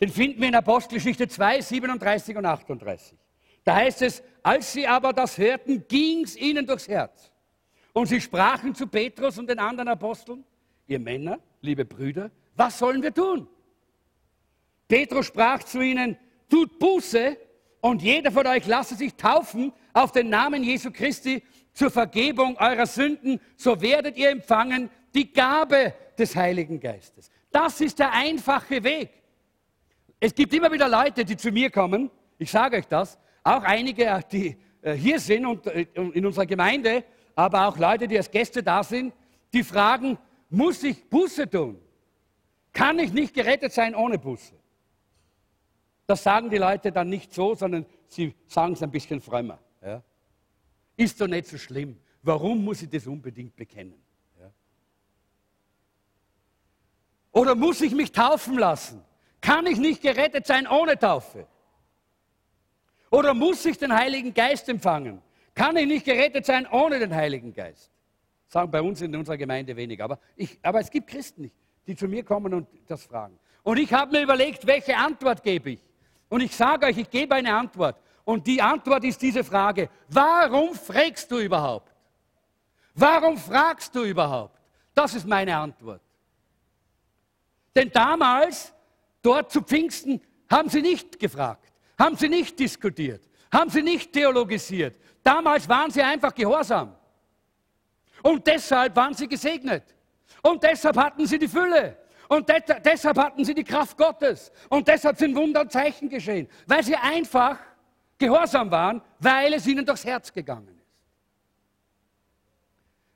[0.00, 3.18] den finden wir in Apostelgeschichte 2, 37 und 38.
[3.64, 7.32] Da heißt es, als sie aber das hörten, ging es ihnen durchs Herz.
[7.92, 10.44] Und sie sprachen zu Petrus und den anderen Aposteln,
[10.86, 13.48] ihr Männer, liebe Brüder, was sollen wir tun?
[14.86, 16.16] Petrus sprach zu ihnen,
[16.48, 17.36] tut Buße
[17.80, 22.86] und jeder von euch lasse sich taufen auf den Namen Jesu Christi zur Vergebung eurer
[22.86, 27.30] Sünden, so werdet ihr empfangen die Gabe des Heiligen Geistes.
[27.50, 29.10] Das ist der einfache Weg.
[30.20, 34.20] Es gibt immer wieder Leute, die zu mir kommen, ich sage euch das, auch einige,
[34.30, 38.62] die äh, hier sind und äh, in unserer Gemeinde, aber auch Leute, die als Gäste
[38.62, 39.12] da sind,
[39.52, 40.18] die fragen,
[40.50, 41.80] muss ich Buße tun?
[42.72, 44.54] Kann ich nicht gerettet sein ohne Buße?
[46.06, 49.58] Das sagen die Leute dann nicht so, sondern sie sagen es ein bisschen frömmer.
[50.98, 51.96] Ist doch nicht so schlimm.
[52.22, 53.94] Warum muss ich das unbedingt bekennen?
[54.38, 54.50] Ja?
[57.30, 59.00] Oder muss ich mich taufen lassen?
[59.40, 61.46] Kann ich nicht gerettet sein ohne Taufe?
[63.12, 65.22] Oder muss ich den Heiligen Geist empfangen?
[65.54, 67.92] Kann ich nicht gerettet sein ohne den Heiligen Geist?
[68.48, 71.48] Sagen bei uns in unserer Gemeinde wenig, aber, ich, aber es gibt Christen,
[71.86, 73.38] die zu mir kommen und das fragen.
[73.62, 75.80] Und ich habe mir überlegt, welche Antwort gebe ich.
[76.28, 78.00] Und ich sage euch, ich gebe eine Antwort.
[78.28, 81.90] Und die Antwort ist diese Frage, warum fragst du überhaupt?
[82.94, 84.60] Warum fragst du überhaupt?
[84.92, 86.02] Das ist meine Antwort.
[87.74, 88.74] Denn damals,
[89.22, 95.00] dort zu Pfingsten, haben sie nicht gefragt, haben sie nicht diskutiert, haben sie nicht theologisiert.
[95.22, 96.94] Damals waren sie einfach gehorsam.
[98.22, 99.84] Und deshalb waren sie gesegnet.
[100.42, 101.96] Und deshalb hatten sie die Fülle.
[102.28, 104.52] Und de deshalb hatten sie die Kraft Gottes.
[104.68, 106.46] Und deshalb sind Wunder und Zeichen geschehen.
[106.66, 107.58] Weil sie einfach
[108.18, 110.86] gehorsam waren, weil es ihnen durchs Herz gegangen ist.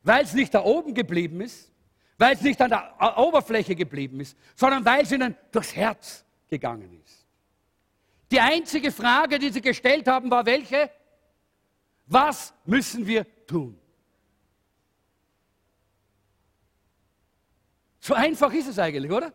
[0.05, 1.71] Weil es nicht da oben geblieben ist,
[2.19, 7.01] weil es nicht an der Oberfläche geblieben ist, sondern weil es ihnen durchs Herz gegangen
[7.05, 7.27] ist.
[8.31, 10.91] Die einzige Frage, die sie gestellt haben, war welche?
[12.07, 13.79] Was müssen wir tun?
[18.01, 19.33] So einfach ist es eigentlich, oder?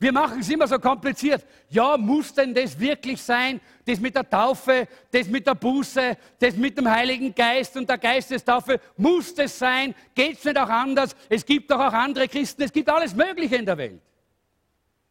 [0.00, 1.44] Wir machen es immer so kompliziert.
[1.68, 3.60] Ja, muss denn das wirklich sein?
[3.84, 7.98] Das mit der Taufe, das mit der Buße, das mit dem Heiligen Geist und der
[7.98, 9.94] Geistestaufe, muss das sein?
[10.14, 11.14] Geht es nicht auch anders?
[11.28, 14.00] Es gibt doch auch andere Christen, es gibt alles Mögliche in der Welt.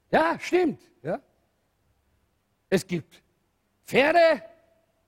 [0.09, 0.81] Ja, stimmt.
[1.03, 1.19] Ja.
[2.67, 3.21] Es gibt
[3.85, 4.41] Pferde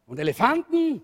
[0.05, 1.01] und Elefanten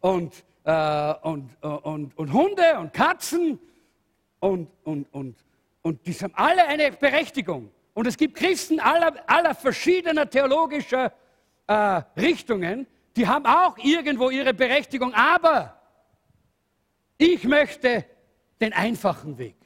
[0.00, 0.32] und,
[0.64, 3.58] äh, und, und, und, Hunde und Katzen
[4.40, 5.36] und, und, und,
[5.82, 7.70] und die haben alle eine Berechtigung.
[7.98, 11.12] Und es gibt Christen aller, aller verschiedener theologischer
[11.66, 11.72] äh,
[12.16, 15.12] Richtungen, die haben auch irgendwo ihre Berechtigung.
[15.14, 15.76] Aber
[17.16, 18.04] ich möchte
[18.60, 19.56] den einfachen Weg.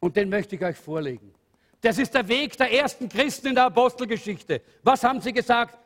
[0.00, 1.32] Und den möchte ich euch vorlegen.
[1.80, 4.60] Das ist der Weg der ersten Christen in der Apostelgeschichte.
[4.82, 5.78] Was haben sie gesagt?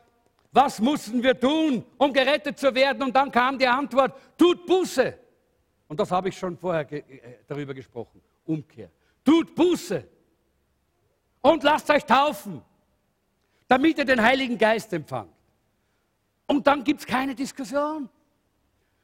[0.51, 3.03] Was mussten wir tun, um gerettet zu werden?
[3.03, 5.15] Und dann kam die Antwort, tut Buße.
[5.89, 8.19] Und das habe ich schon vorher ge äh, darüber gesprochen.
[8.45, 8.89] Umkehr.
[9.23, 10.14] Tut Buße
[11.45, 12.59] und lasst euch taufen,
[13.67, 15.31] damit ihr den Heiligen Geist empfangt.
[16.47, 18.09] Und dann gibt es keine Diskussion.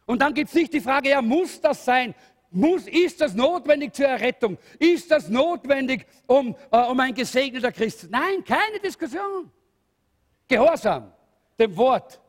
[0.08, 2.16] Und dann gibt es nicht die Frage, ja, muss das sein?
[2.50, 4.58] Muss, ist das notwendig zur Errettung?
[4.80, 8.08] Ist das notwendig, um, äh, um ein gesegneter Christ?
[8.10, 9.52] Nein, keine Diskussion.
[10.48, 11.14] Gehorsam
[11.60, 12.20] dem Wort.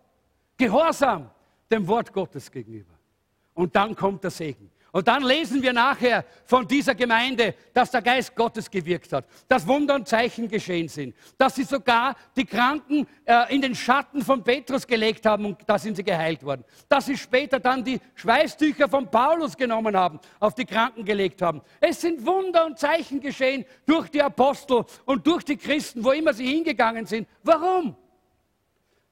[0.59, 1.31] Gehorsam
[1.71, 2.93] dem Wort Gottes gegenüber.
[3.55, 4.71] Und dann kommt der Segen.
[4.93, 9.67] Und dann lesen wir nachher von dieser Gemeinde, dass der Geist Gottes gewirkt hat, dass
[9.67, 14.45] Wunder und Zeichen geschehen sind, dass sie sogar die Kranken äh, in den Schatten von
[14.45, 16.63] Petrus gelegt haben und da sind sie geheilt worden.
[16.91, 21.63] Dass sie später dann die Schweißtücher von Paulus genommen haben, auf die Kranken gelegt haben.
[21.81, 26.35] Es sind Wunder und Zeichen geschehen durch die Apostel und durch die Christen, wo immer
[26.35, 27.27] sie hingegangen sind.
[27.43, 27.97] Warum?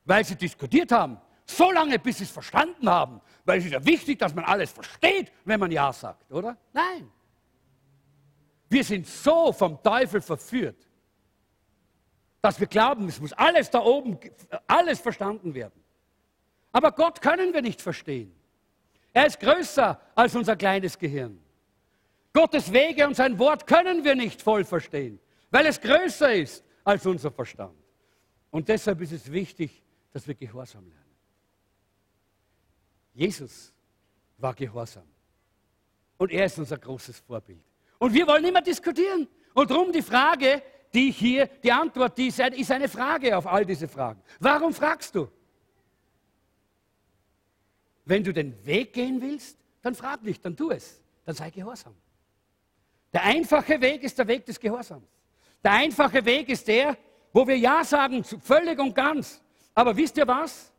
[0.04, 1.16] Weil sie diskutiert haben.
[1.46, 4.70] So lange, bis sie es verstanden haben weil es ist ja wichtig, dass man alles
[4.70, 6.56] versteht, wenn man Ja sagt, oder?
[6.72, 7.10] Nein.
[8.68, 10.76] Wir sind so vom Teufel verführt,
[12.40, 14.20] dass wir glauben, es muss alles da oben,
[14.68, 15.82] alles verstanden werden.
[16.70, 18.32] Aber Gott können wir nicht verstehen.
[19.12, 21.36] Er ist größer als unser kleines Gehirn.
[22.32, 25.18] Gottes Wege und sein Wort können wir nicht voll verstehen,
[25.50, 27.74] weil es größer ist als unser Verstand.
[28.52, 29.82] Und deshalb ist es wichtig,
[30.12, 31.09] dass wir Gehorsam lernen.
[33.12, 33.72] Jesus
[34.38, 35.04] war gehorsam.
[36.18, 37.62] Und er ist unser großes Vorbild.
[37.98, 39.28] Und wir wollen immer diskutieren.
[39.54, 43.88] Und darum die Frage, die hier, die Antwort, die ist eine Frage auf all diese
[43.88, 44.22] Fragen.
[44.38, 45.28] Warum fragst du?
[48.04, 51.00] Wenn du den Weg gehen willst, dann frag nicht, dann tu es.
[51.24, 51.94] Dann sei gehorsam.
[53.12, 55.06] Der einfache Weg ist der Weg des Gehorsams.
[55.62, 56.96] Der einfache Weg ist der,
[57.32, 59.42] wo wir Ja sagen, völlig und ganz.
[59.74, 60.69] Aber wisst ihr was?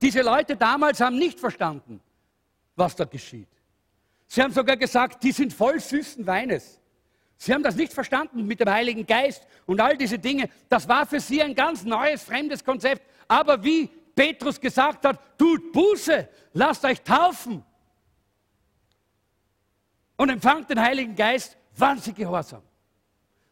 [0.00, 2.00] Diese Leute damals haben nicht verstanden,
[2.76, 3.48] was da geschieht.
[4.26, 6.80] Sie haben sogar gesagt, die sind voll süßen Weines.
[7.36, 10.50] Sie haben das nicht verstanden mit dem Heiligen Geist und all diese Dinge.
[10.68, 13.02] Das war für sie ein ganz neues, fremdes Konzept.
[13.28, 17.64] Aber wie Petrus gesagt hat, tut Buße, lasst euch taufen
[20.16, 22.62] und empfangt den Heiligen Geist, waren sie gehorsam.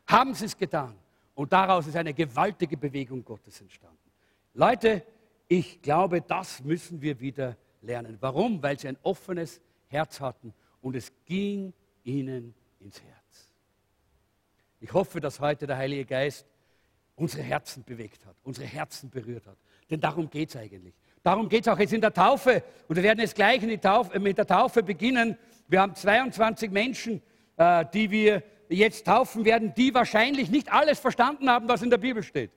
[0.09, 0.97] Haben sie es getan.
[1.35, 3.99] Und daraus ist eine gewaltige Bewegung Gottes entstanden.
[4.55, 5.07] Leute,
[5.49, 8.17] ich glaube, das müssen wir wieder lernen.
[8.21, 8.63] Warum?
[8.63, 11.73] Weil sie ein offenes Herz hatten und es ging
[12.05, 13.51] ihnen ins Herz.
[14.81, 16.47] Ich hoffe, dass heute der Heilige Geist
[17.15, 19.57] unsere Herzen bewegt hat, unsere Herzen berührt hat.
[19.89, 20.95] Denn darum geht es eigentlich.
[21.23, 22.63] Darum geht es auch jetzt in der Taufe.
[22.89, 25.39] Und wir werden jetzt gleich Taufe, mit der Taufe beginnen.
[25.69, 27.23] Wir haben 22 Menschen,
[27.57, 31.99] äh, die wir jetzt taufen werden, die wahrscheinlich nicht alles verstanden haben, was in der
[31.99, 32.51] Bibel steht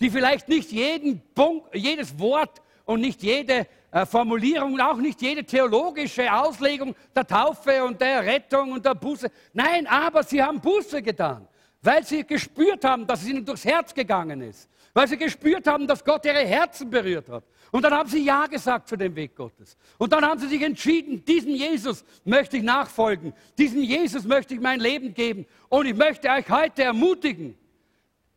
[0.00, 5.22] die vielleicht nicht jeden Punkt, jedes Wort und nicht jede äh, Formulierung und auch nicht
[5.22, 9.30] jede theologische Auslegung der Taufe und der Rettung und der Buße.
[9.52, 11.46] Nein, aber sie haben Buße getan,
[11.82, 15.86] weil sie gespürt haben, dass es ihnen durchs Herz gegangen ist, weil sie gespürt haben,
[15.86, 17.44] dass Gott ihre Herzen berührt hat.
[17.72, 19.76] Und dann haben sie Ja gesagt zu dem Weg Gottes.
[19.98, 24.60] Und dann haben sie sich entschieden, diesem Jesus möchte ich nachfolgen, diesem Jesus möchte ich
[24.60, 25.46] mein Leben geben.
[25.68, 27.56] Und ich möchte euch heute ermutigen,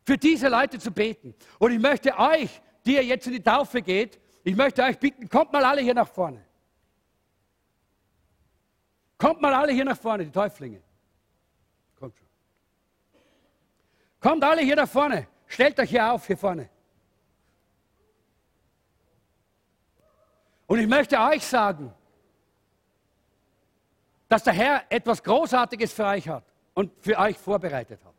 [0.04, 1.34] für diese Leute zu beten.
[1.58, 5.28] Und ich möchte euch, die ihr jetzt in die Taufe geht, ich möchte euch bitten,
[5.28, 6.44] kommt mal alle hier nach vorne.
[9.18, 10.80] Kommt mal alle hier nach vorne, die Täuflinge.
[11.98, 12.26] Kommt schon.
[14.18, 15.26] Kommt alle hier nach vorne.
[15.46, 16.70] Stellt euch hier auf, hier vorne.
[20.66, 21.92] Und ich möchte euch sagen,
[24.28, 28.14] dass der Herr etwas Großartiges für euch hat und für euch vorbereitet hat.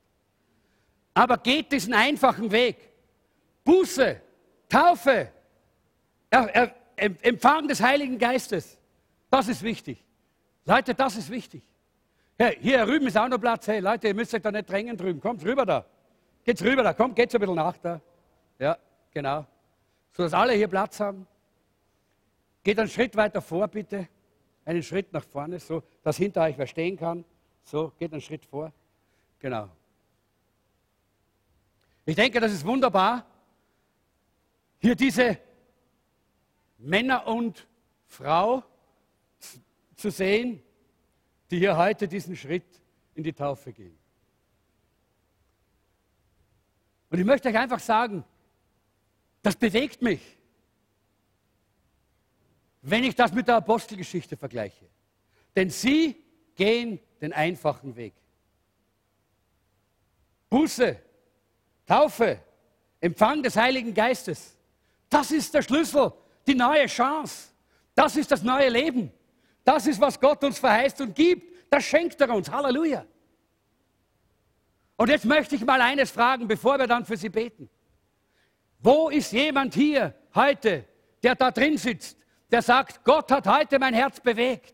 [1.13, 2.78] Aber geht diesen einfachen Weg.
[3.63, 4.21] Buße,
[4.69, 5.32] Taufe,
[6.95, 8.78] Empfang des Heiligen Geistes.
[9.30, 10.04] Das ist wichtig.
[10.65, 11.63] Leute, das ist wichtig.
[12.38, 13.67] Hey, hier drüben ist auch noch Platz.
[13.67, 15.19] Hey, Leute, ihr müsst euch da nicht drängen drüben.
[15.19, 15.86] Kommt rüber da.
[16.43, 16.93] Geht's rüber da.
[16.93, 18.02] Kommt, geht's ein bisschen nach da.
[18.58, 18.78] Ja,
[19.12, 19.45] genau.
[20.13, 21.28] So dass alle hier Platz haben.
[22.63, 24.08] Geht einen Schritt weiter vor, bitte.
[24.65, 27.26] Einen Schritt nach vorne, so dass hinter euch wer stehen kann.
[27.63, 28.71] So, geht einen Schritt vor.
[29.39, 29.69] Genau.
[32.06, 33.26] Ich denke, das ist wunderbar,
[34.80, 35.38] hier diese
[36.78, 37.68] Männer und
[38.08, 38.64] Frau
[39.96, 40.64] zu sehen,
[41.52, 42.66] die hier heute diesen Schritt
[43.14, 43.98] in die Taufe gehen.
[47.10, 48.24] Und ich möchte euch einfach sagen,
[49.44, 50.22] das bewegt mich,
[52.82, 54.86] wenn ich das mit der Apostelgeschichte vergleiche.
[55.56, 56.16] Denn sie
[56.56, 58.14] gehen den einfachen Weg.
[60.50, 61.00] Buße,
[61.91, 62.39] Taufe,
[63.01, 64.58] Empfang des Heiligen Geistes.
[65.10, 66.13] Das ist der Schlüssel,
[66.47, 67.49] die neue Chance.
[67.93, 69.12] Das ist das neue Leben.
[69.65, 71.54] Das ist, was Gott uns verheißt und gibt.
[71.69, 72.49] Das schenkt er uns.
[72.49, 73.06] Halleluja.
[74.95, 77.69] Und jetzt möchte ich mal eines fragen, bevor wir dann für Sie beten.
[78.80, 80.86] Wo ist jemand hier heute,
[81.21, 82.17] der da drin sitzt,
[82.49, 84.73] der sagt, Gott hat heute mein Herz bewegt?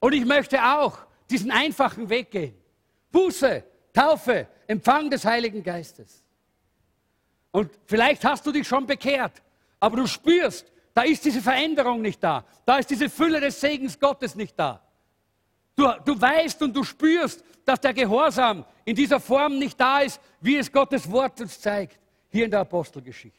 [0.00, 0.98] Und ich möchte auch
[1.30, 2.60] diesen einfachen Weg gehen.
[3.12, 3.62] Buße,
[3.92, 6.24] Taufe, Empfang des Heiligen Geistes.
[7.50, 9.42] Und vielleicht hast du dich schon bekehrt,
[9.78, 12.44] aber du spürst, da ist diese Veränderung nicht da.
[12.64, 14.80] Da ist diese Fülle des Segens Gottes nicht da.
[15.74, 20.20] Du, du weißt und du spürst, dass der Gehorsam in dieser Form nicht da ist,
[20.40, 23.38] wie es Gottes Wort uns zeigt, hier in der Apostelgeschichte.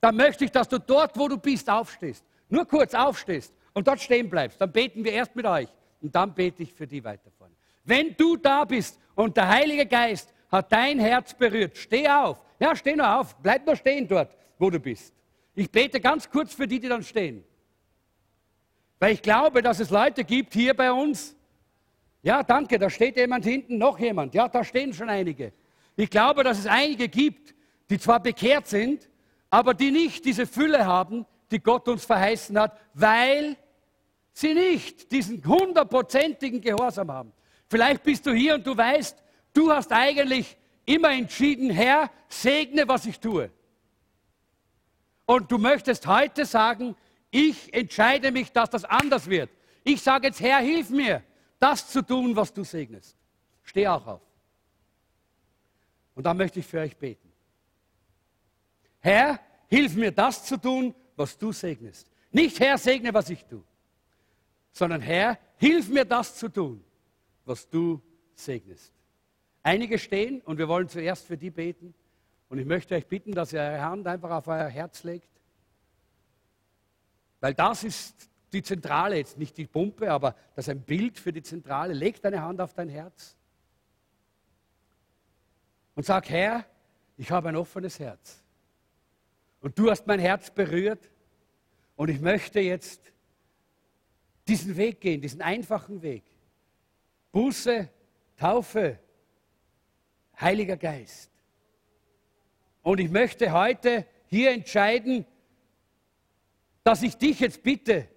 [0.00, 2.24] Da möchte ich, dass du dort, wo du bist, aufstehst.
[2.48, 4.60] Nur kurz aufstehst und dort stehen bleibst.
[4.60, 5.68] Dann beten wir erst mit euch
[6.00, 7.30] und dann bete ich für die weiter.
[7.84, 12.38] Wenn du da bist und der Heilige Geist hat dein Herz berührt, steh auf.
[12.58, 13.36] Ja, steh noch auf.
[13.36, 15.12] Bleib noch stehen dort, wo du bist.
[15.54, 17.44] Ich bete ganz kurz für die, die dann stehen.
[18.98, 21.36] Weil ich glaube, dass es Leute gibt hier bei uns.
[22.22, 24.34] Ja, danke, da steht jemand hinten, noch jemand.
[24.34, 25.52] Ja, da stehen schon einige.
[25.96, 27.54] Ich glaube, dass es einige gibt,
[27.90, 29.10] die zwar bekehrt sind,
[29.50, 33.56] aber die nicht diese Fülle haben, die Gott uns verheißen hat, weil
[34.32, 37.32] sie nicht diesen hundertprozentigen Gehorsam haben.
[37.72, 39.16] Vielleicht bist du hier und du weißt,
[39.54, 43.50] du hast eigentlich immer entschieden, Herr, segne, was ich tue.
[45.24, 46.94] Und du möchtest heute sagen,
[47.30, 49.48] ich entscheide mich, dass das anders wird.
[49.84, 51.22] Ich sage jetzt, Herr, hilf mir,
[51.58, 53.16] das zu tun, was du segnest.
[53.62, 54.20] Steh auch auf.
[56.14, 57.32] Und dann möchte ich für euch beten.
[59.00, 62.06] Herr, hilf mir, das zu tun, was du segnest.
[62.32, 63.64] Nicht Herr, segne, was ich tue,
[64.72, 66.84] sondern Herr, hilf mir, das zu tun,
[67.44, 68.00] was du
[68.34, 68.92] segnest.
[69.62, 71.94] Einige stehen und wir wollen zuerst für die beten.
[72.48, 75.28] Und ich möchte euch bitten, dass ihr eure Hand einfach auf euer Herz legt.
[77.40, 81.32] Weil das ist die Zentrale, jetzt nicht die Pumpe, aber das ist ein Bild für
[81.32, 81.94] die Zentrale.
[81.94, 83.36] Leg deine Hand auf dein Herz
[85.94, 86.64] und sag, Herr,
[87.16, 88.42] ich habe ein offenes Herz.
[89.60, 91.10] Und du hast mein Herz berührt
[91.96, 93.12] und ich möchte jetzt
[94.48, 96.24] diesen Weg gehen, diesen einfachen Weg.
[97.32, 97.88] Buße,
[98.36, 98.98] Taufe,
[100.38, 101.30] Heiliger Geist.
[102.82, 105.24] Und ich möchte heute hier entscheiden,
[106.84, 108.08] dass ich dich jetzt bitte,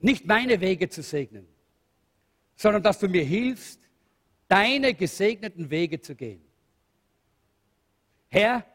[0.00, 1.46] nicht meine Wege zu segnen,
[2.56, 3.80] sondern dass du mir hilfst,
[4.48, 6.44] deine gesegneten Wege zu gehen.
[8.28, 8.66] Herr,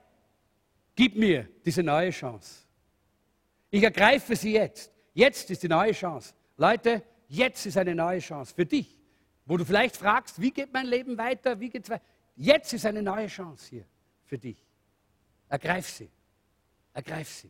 [0.95, 2.63] gib mir diese neue Chance.
[3.69, 4.91] Ich ergreife sie jetzt.
[5.13, 6.33] Jetzt ist die neue Chance.
[6.57, 8.98] Leute, jetzt ist eine neue Chance für dich,
[9.49, 12.03] wo du vielleicht fragst, wie geht mein Leben weiter, wie geht's weiter?
[12.35, 13.85] Jetzt ist eine neue Chance hier
[14.25, 14.63] für dich.
[15.49, 16.07] Ergreif sie.
[16.93, 17.49] Ergreif sie.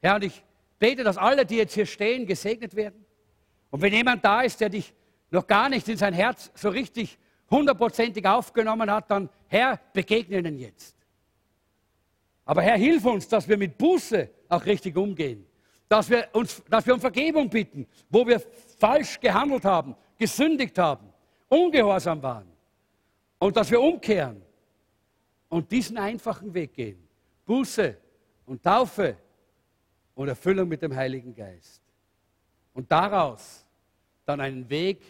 [0.00, 0.44] Ja, und ich
[0.78, 3.04] bete, dass alle, die jetzt hier stehen, gesegnet werden.
[3.70, 4.94] Und wenn jemand da ist, der dich
[5.32, 7.18] noch gar nicht in sein Herz so richtig
[7.50, 10.94] hundertprozentig aufgenommen hat, dann Herr, begegne ihnen jetzt.
[12.44, 15.44] Aber Herr, hilf uns, dass wir mit Buße auch richtig umgehen.
[15.90, 18.40] Dass wir, uns, dass wir um Vergebung bitten, wo wir
[18.78, 21.12] falsch gehandelt haben, gesündigt haben,
[21.48, 22.46] ungehorsam waren.
[23.40, 24.40] Und dass wir umkehren
[25.48, 27.08] und diesen einfachen Weg gehen.
[27.44, 27.96] Buße
[28.46, 29.16] und Taufe
[30.14, 31.82] und Erfüllung mit dem Heiligen Geist.
[32.72, 33.66] Und daraus
[34.24, 35.02] dann einen Weg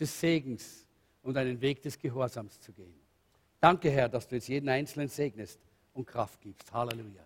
[0.00, 0.86] des Segens
[1.22, 2.98] und einen Weg des Gehorsams zu gehen.
[3.60, 5.60] Danke, Herr, dass du jetzt jeden Einzelnen segnest
[5.92, 6.72] und Kraft gibst.
[6.72, 7.22] Halleluja.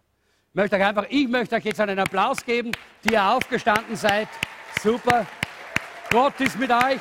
[0.57, 2.72] Möchte euch einfach, ich möchte euch jetzt einen Applaus geben,
[3.04, 4.28] die ihr aufgestanden seid.
[4.82, 5.26] Super.
[6.11, 7.00] Gott ist mit euch.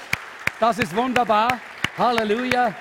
[0.60, 1.60] Das ist wunderbar.
[1.97, 2.74] Halleluja.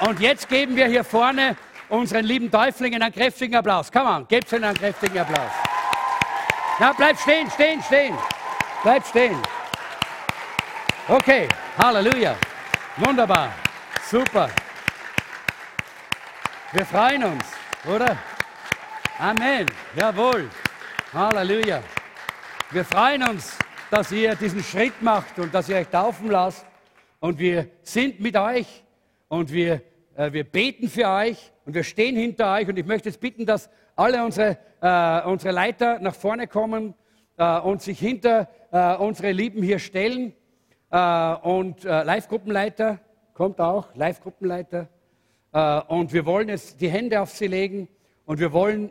[0.00, 1.56] Und jetzt geben wir hier vorne
[1.88, 3.90] unseren lieben Täuflingen einen kräftigen Applaus.
[3.90, 5.52] Come on, gebt ihnen einen kräftigen Applaus.
[6.78, 8.14] Ja, bleib stehen, stehen, stehen.
[8.82, 9.38] Bleib stehen.
[11.08, 11.48] Okay,
[11.78, 12.36] Halleluja.
[12.98, 13.52] Wunderbar.
[14.10, 14.50] Super.
[16.72, 17.44] Wir freuen uns,
[17.86, 18.18] oder?
[19.18, 19.66] Amen.
[19.96, 20.50] Jawohl.
[21.12, 21.84] Halleluja.
[22.72, 23.56] Wir freuen uns,
[23.88, 26.66] dass ihr diesen Schritt macht und dass ihr euch taufen lasst.
[27.20, 28.82] Und wir sind mit euch
[29.28, 29.82] und wir,
[30.16, 32.66] äh, wir beten für euch und wir stehen hinter euch.
[32.66, 36.94] Und ich möchte jetzt bitten, dass alle unsere, äh, unsere Leiter nach vorne kommen
[37.36, 40.32] äh, und sich hinter äh, unsere Lieben hier stellen.
[40.90, 42.98] Äh, und äh, Live-Gruppenleiter
[43.32, 44.88] kommt auch, Live-Gruppenleiter.
[45.86, 47.88] und wir wollen jetzt die Hände auf sie legen
[48.26, 48.90] und wir wollen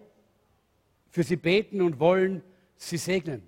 [1.13, 2.41] für sie beten und wollen
[2.75, 3.43] sie segnen.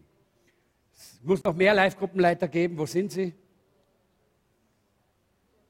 [0.94, 2.78] Es muss noch mehr Live-Gruppenleiter geben.
[2.78, 3.34] Wo sind sie?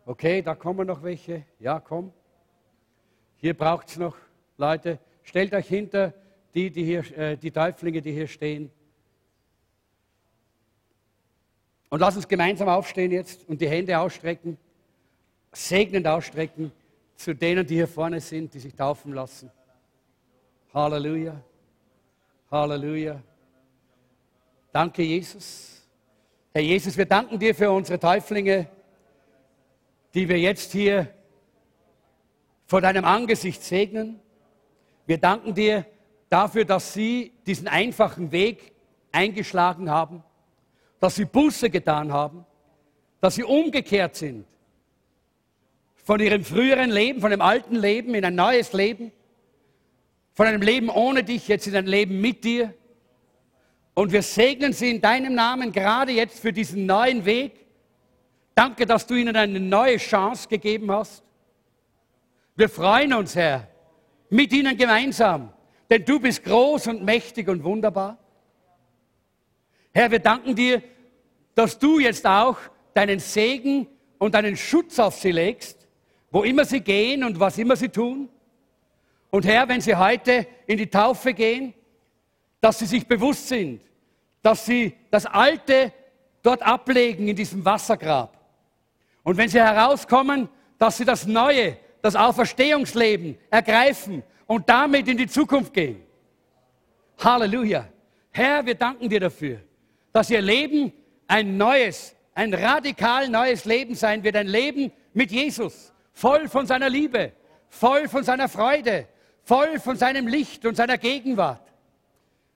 [0.05, 1.45] Okay, da kommen noch welche.
[1.57, 2.11] Ja, komm.
[3.37, 4.17] Hier braucht es noch
[4.57, 4.99] Leute.
[5.23, 6.13] Stellt euch hinter
[6.53, 8.69] die, die, hier, äh, die Täuflinge, die hier stehen.
[11.89, 14.57] Und lass uns gemeinsam aufstehen jetzt und die Hände ausstrecken,
[15.53, 16.73] segnend ausstrecken
[17.15, 19.49] zu denen, die hier vorne sind, die sich taufen lassen.
[20.73, 21.41] Halleluja.
[22.55, 23.21] Halleluja.
[24.71, 25.85] Danke, Jesus.
[26.53, 28.69] Herr Jesus, wir danken dir für unsere Täuflinge,
[30.13, 31.13] die wir jetzt hier
[32.65, 34.21] vor deinem Angesicht segnen.
[35.05, 35.85] Wir danken dir
[36.29, 38.71] dafür, dass sie diesen einfachen Weg
[39.11, 40.23] eingeschlagen haben,
[41.01, 42.45] dass sie Buße getan haben,
[43.19, 44.45] dass sie umgekehrt sind
[45.95, 49.11] von ihrem früheren Leben, von dem alten Leben in ein neues Leben
[50.35, 52.73] von einem Leben ohne dich jetzt in ein Leben mit dir.
[53.93, 57.65] Und wir segnen sie in deinem Namen gerade jetzt für diesen neuen Weg.
[58.53, 61.23] Danke, dass du ihnen eine neue Chance gegeben hast.
[62.57, 63.67] Wir freuen uns, Herr,
[64.29, 65.53] mit ihnen gemeinsam,
[65.89, 68.17] denn du bist groß und mächtig und wunderbar.
[69.93, 70.83] Herr, wir danken dir,
[71.53, 72.57] dass du jetzt auch
[72.93, 75.87] deinen Segen und deinen Schutz auf sie legst,
[76.31, 78.29] wo immer sie gehen und was immer sie tun.
[79.35, 81.73] Und Herr, wenn Sie heute in die Taufe gehen,
[82.61, 83.81] dass Sie sich bewusst sind,
[84.41, 85.91] dass Sie das Alte
[86.41, 88.39] dort ablegen in diesem Wassergrab.
[89.23, 95.27] Und wenn Sie herauskommen, dass Sie das Neue, das Auferstehungsleben ergreifen und damit in die
[95.27, 96.01] Zukunft gehen.
[97.21, 97.89] Halleluja.
[98.31, 99.59] Herr, wir danken dir dafür,
[100.13, 100.93] dass Ihr Leben
[101.27, 104.37] ein neues, ein radikal neues Leben sein wird.
[104.37, 107.33] Ein Leben mit Jesus, voll von seiner Liebe,
[107.67, 109.09] voll von seiner Freude,
[109.45, 111.61] voll von seinem Licht und seiner Gegenwart.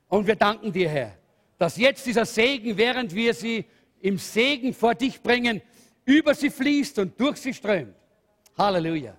[0.09, 1.11] Und wir danken dir, Herr,
[1.57, 3.65] dass jetzt dieser Segen, während wir sie
[4.01, 5.61] im Segen vor dich bringen,
[6.03, 7.95] über sie fließt und durch sie strömt.
[8.57, 9.15] Halleluja.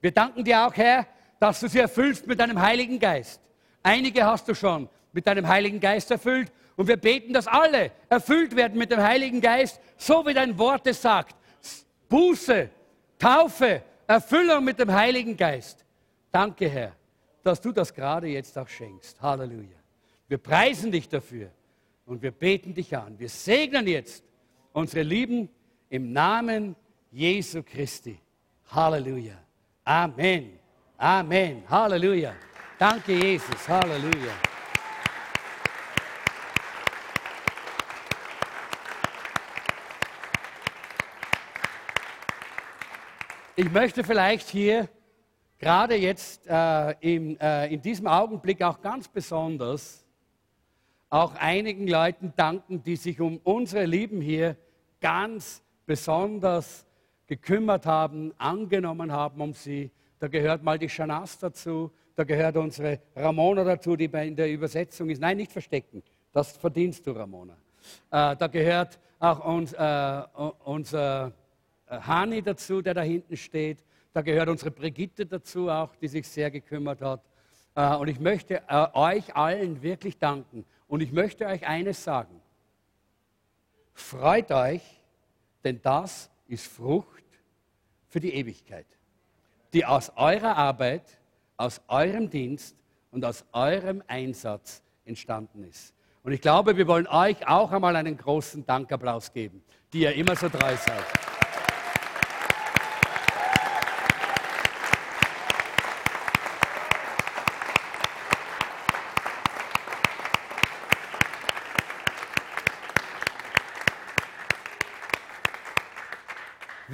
[0.00, 1.06] Wir danken dir auch, Herr,
[1.38, 3.40] dass du sie erfüllst mit deinem Heiligen Geist.
[3.82, 6.50] Einige hast du schon mit deinem Heiligen Geist erfüllt.
[6.76, 10.86] Und wir beten, dass alle erfüllt werden mit dem Heiligen Geist, so wie dein Wort
[10.86, 11.34] es sagt.
[12.08, 12.68] Buße,
[13.18, 15.85] Taufe, Erfüllung mit dem Heiligen Geist.
[16.36, 16.92] Danke, Herr,
[17.42, 19.22] dass du das gerade jetzt auch schenkst.
[19.22, 19.78] Halleluja.
[20.28, 21.50] Wir preisen dich dafür
[22.04, 23.18] und wir beten dich an.
[23.18, 24.22] Wir segnen jetzt
[24.74, 25.48] unsere Lieben
[25.88, 26.76] im Namen
[27.10, 28.20] Jesu Christi.
[28.70, 29.38] Halleluja.
[29.82, 30.58] Amen.
[30.98, 31.62] Amen.
[31.70, 32.34] Halleluja.
[32.78, 33.66] Danke, Jesus.
[33.66, 34.34] Halleluja.
[43.56, 44.86] Ich möchte vielleicht hier
[45.58, 50.04] gerade jetzt äh, in, äh, in diesem Augenblick auch ganz besonders
[51.08, 54.56] auch einigen Leuten danken, die sich um unsere Lieben hier
[55.00, 56.84] ganz besonders
[57.26, 59.90] gekümmert haben, angenommen haben um sie.
[60.18, 64.50] Da gehört mal die Shanas dazu, da gehört unsere Ramona dazu, die bei in der
[64.50, 65.20] Übersetzung ist.
[65.20, 66.02] Nein, nicht verstecken,
[66.32, 67.56] das verdienst du, Ramona.
[68.10, 70.22] Äh, da gehört auch uns, äh,
[70.64, 71.32] unser
[71.86, 73.84] äh, Hani dazu, der da hinten steht.
[74.16, 77.20] Da gehört unsere Brigitte dazu auch, die sich sehr gekümmert hat.
[77.74, 80.64] Äh, und ich möchte äh, euch allen wirklich danken.
[80.88, 82.40] Und ich möchte euch eines sagen.
[83.92, 84.80] Freut euch,
[85.62, 87.26] denn das ist Frucht
[88.08, 88.86] für die Ewigkeit,
[89.74, 91.04] die aus eurer Arbeit,
[91.58, 92.74] aus eurem Dienst
[93.10, 95.92] und aus eurem Einsatz entstanden ist.
[96.22, 99.62] Und ich glaube, wir wollen euch auch einmal einen großen Dankapplaus geben,
[99.92, 101.35] die ihr immer so treu seid.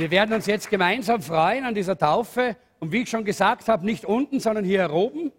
[0.02, 2.56] Wir werden uns jetzt gemeinsam freuen an dieser Taufe.
[2.80, 5.30] Und wie ich schon gesagt habe, nicht unten, sondern hier oben.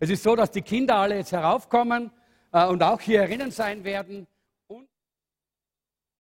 [0.00, 2.10] Es ist so, dass die Kinder alle jetzt heraufkommen
[2.52, 4.26] äh, und auch hier erinnern sein werden.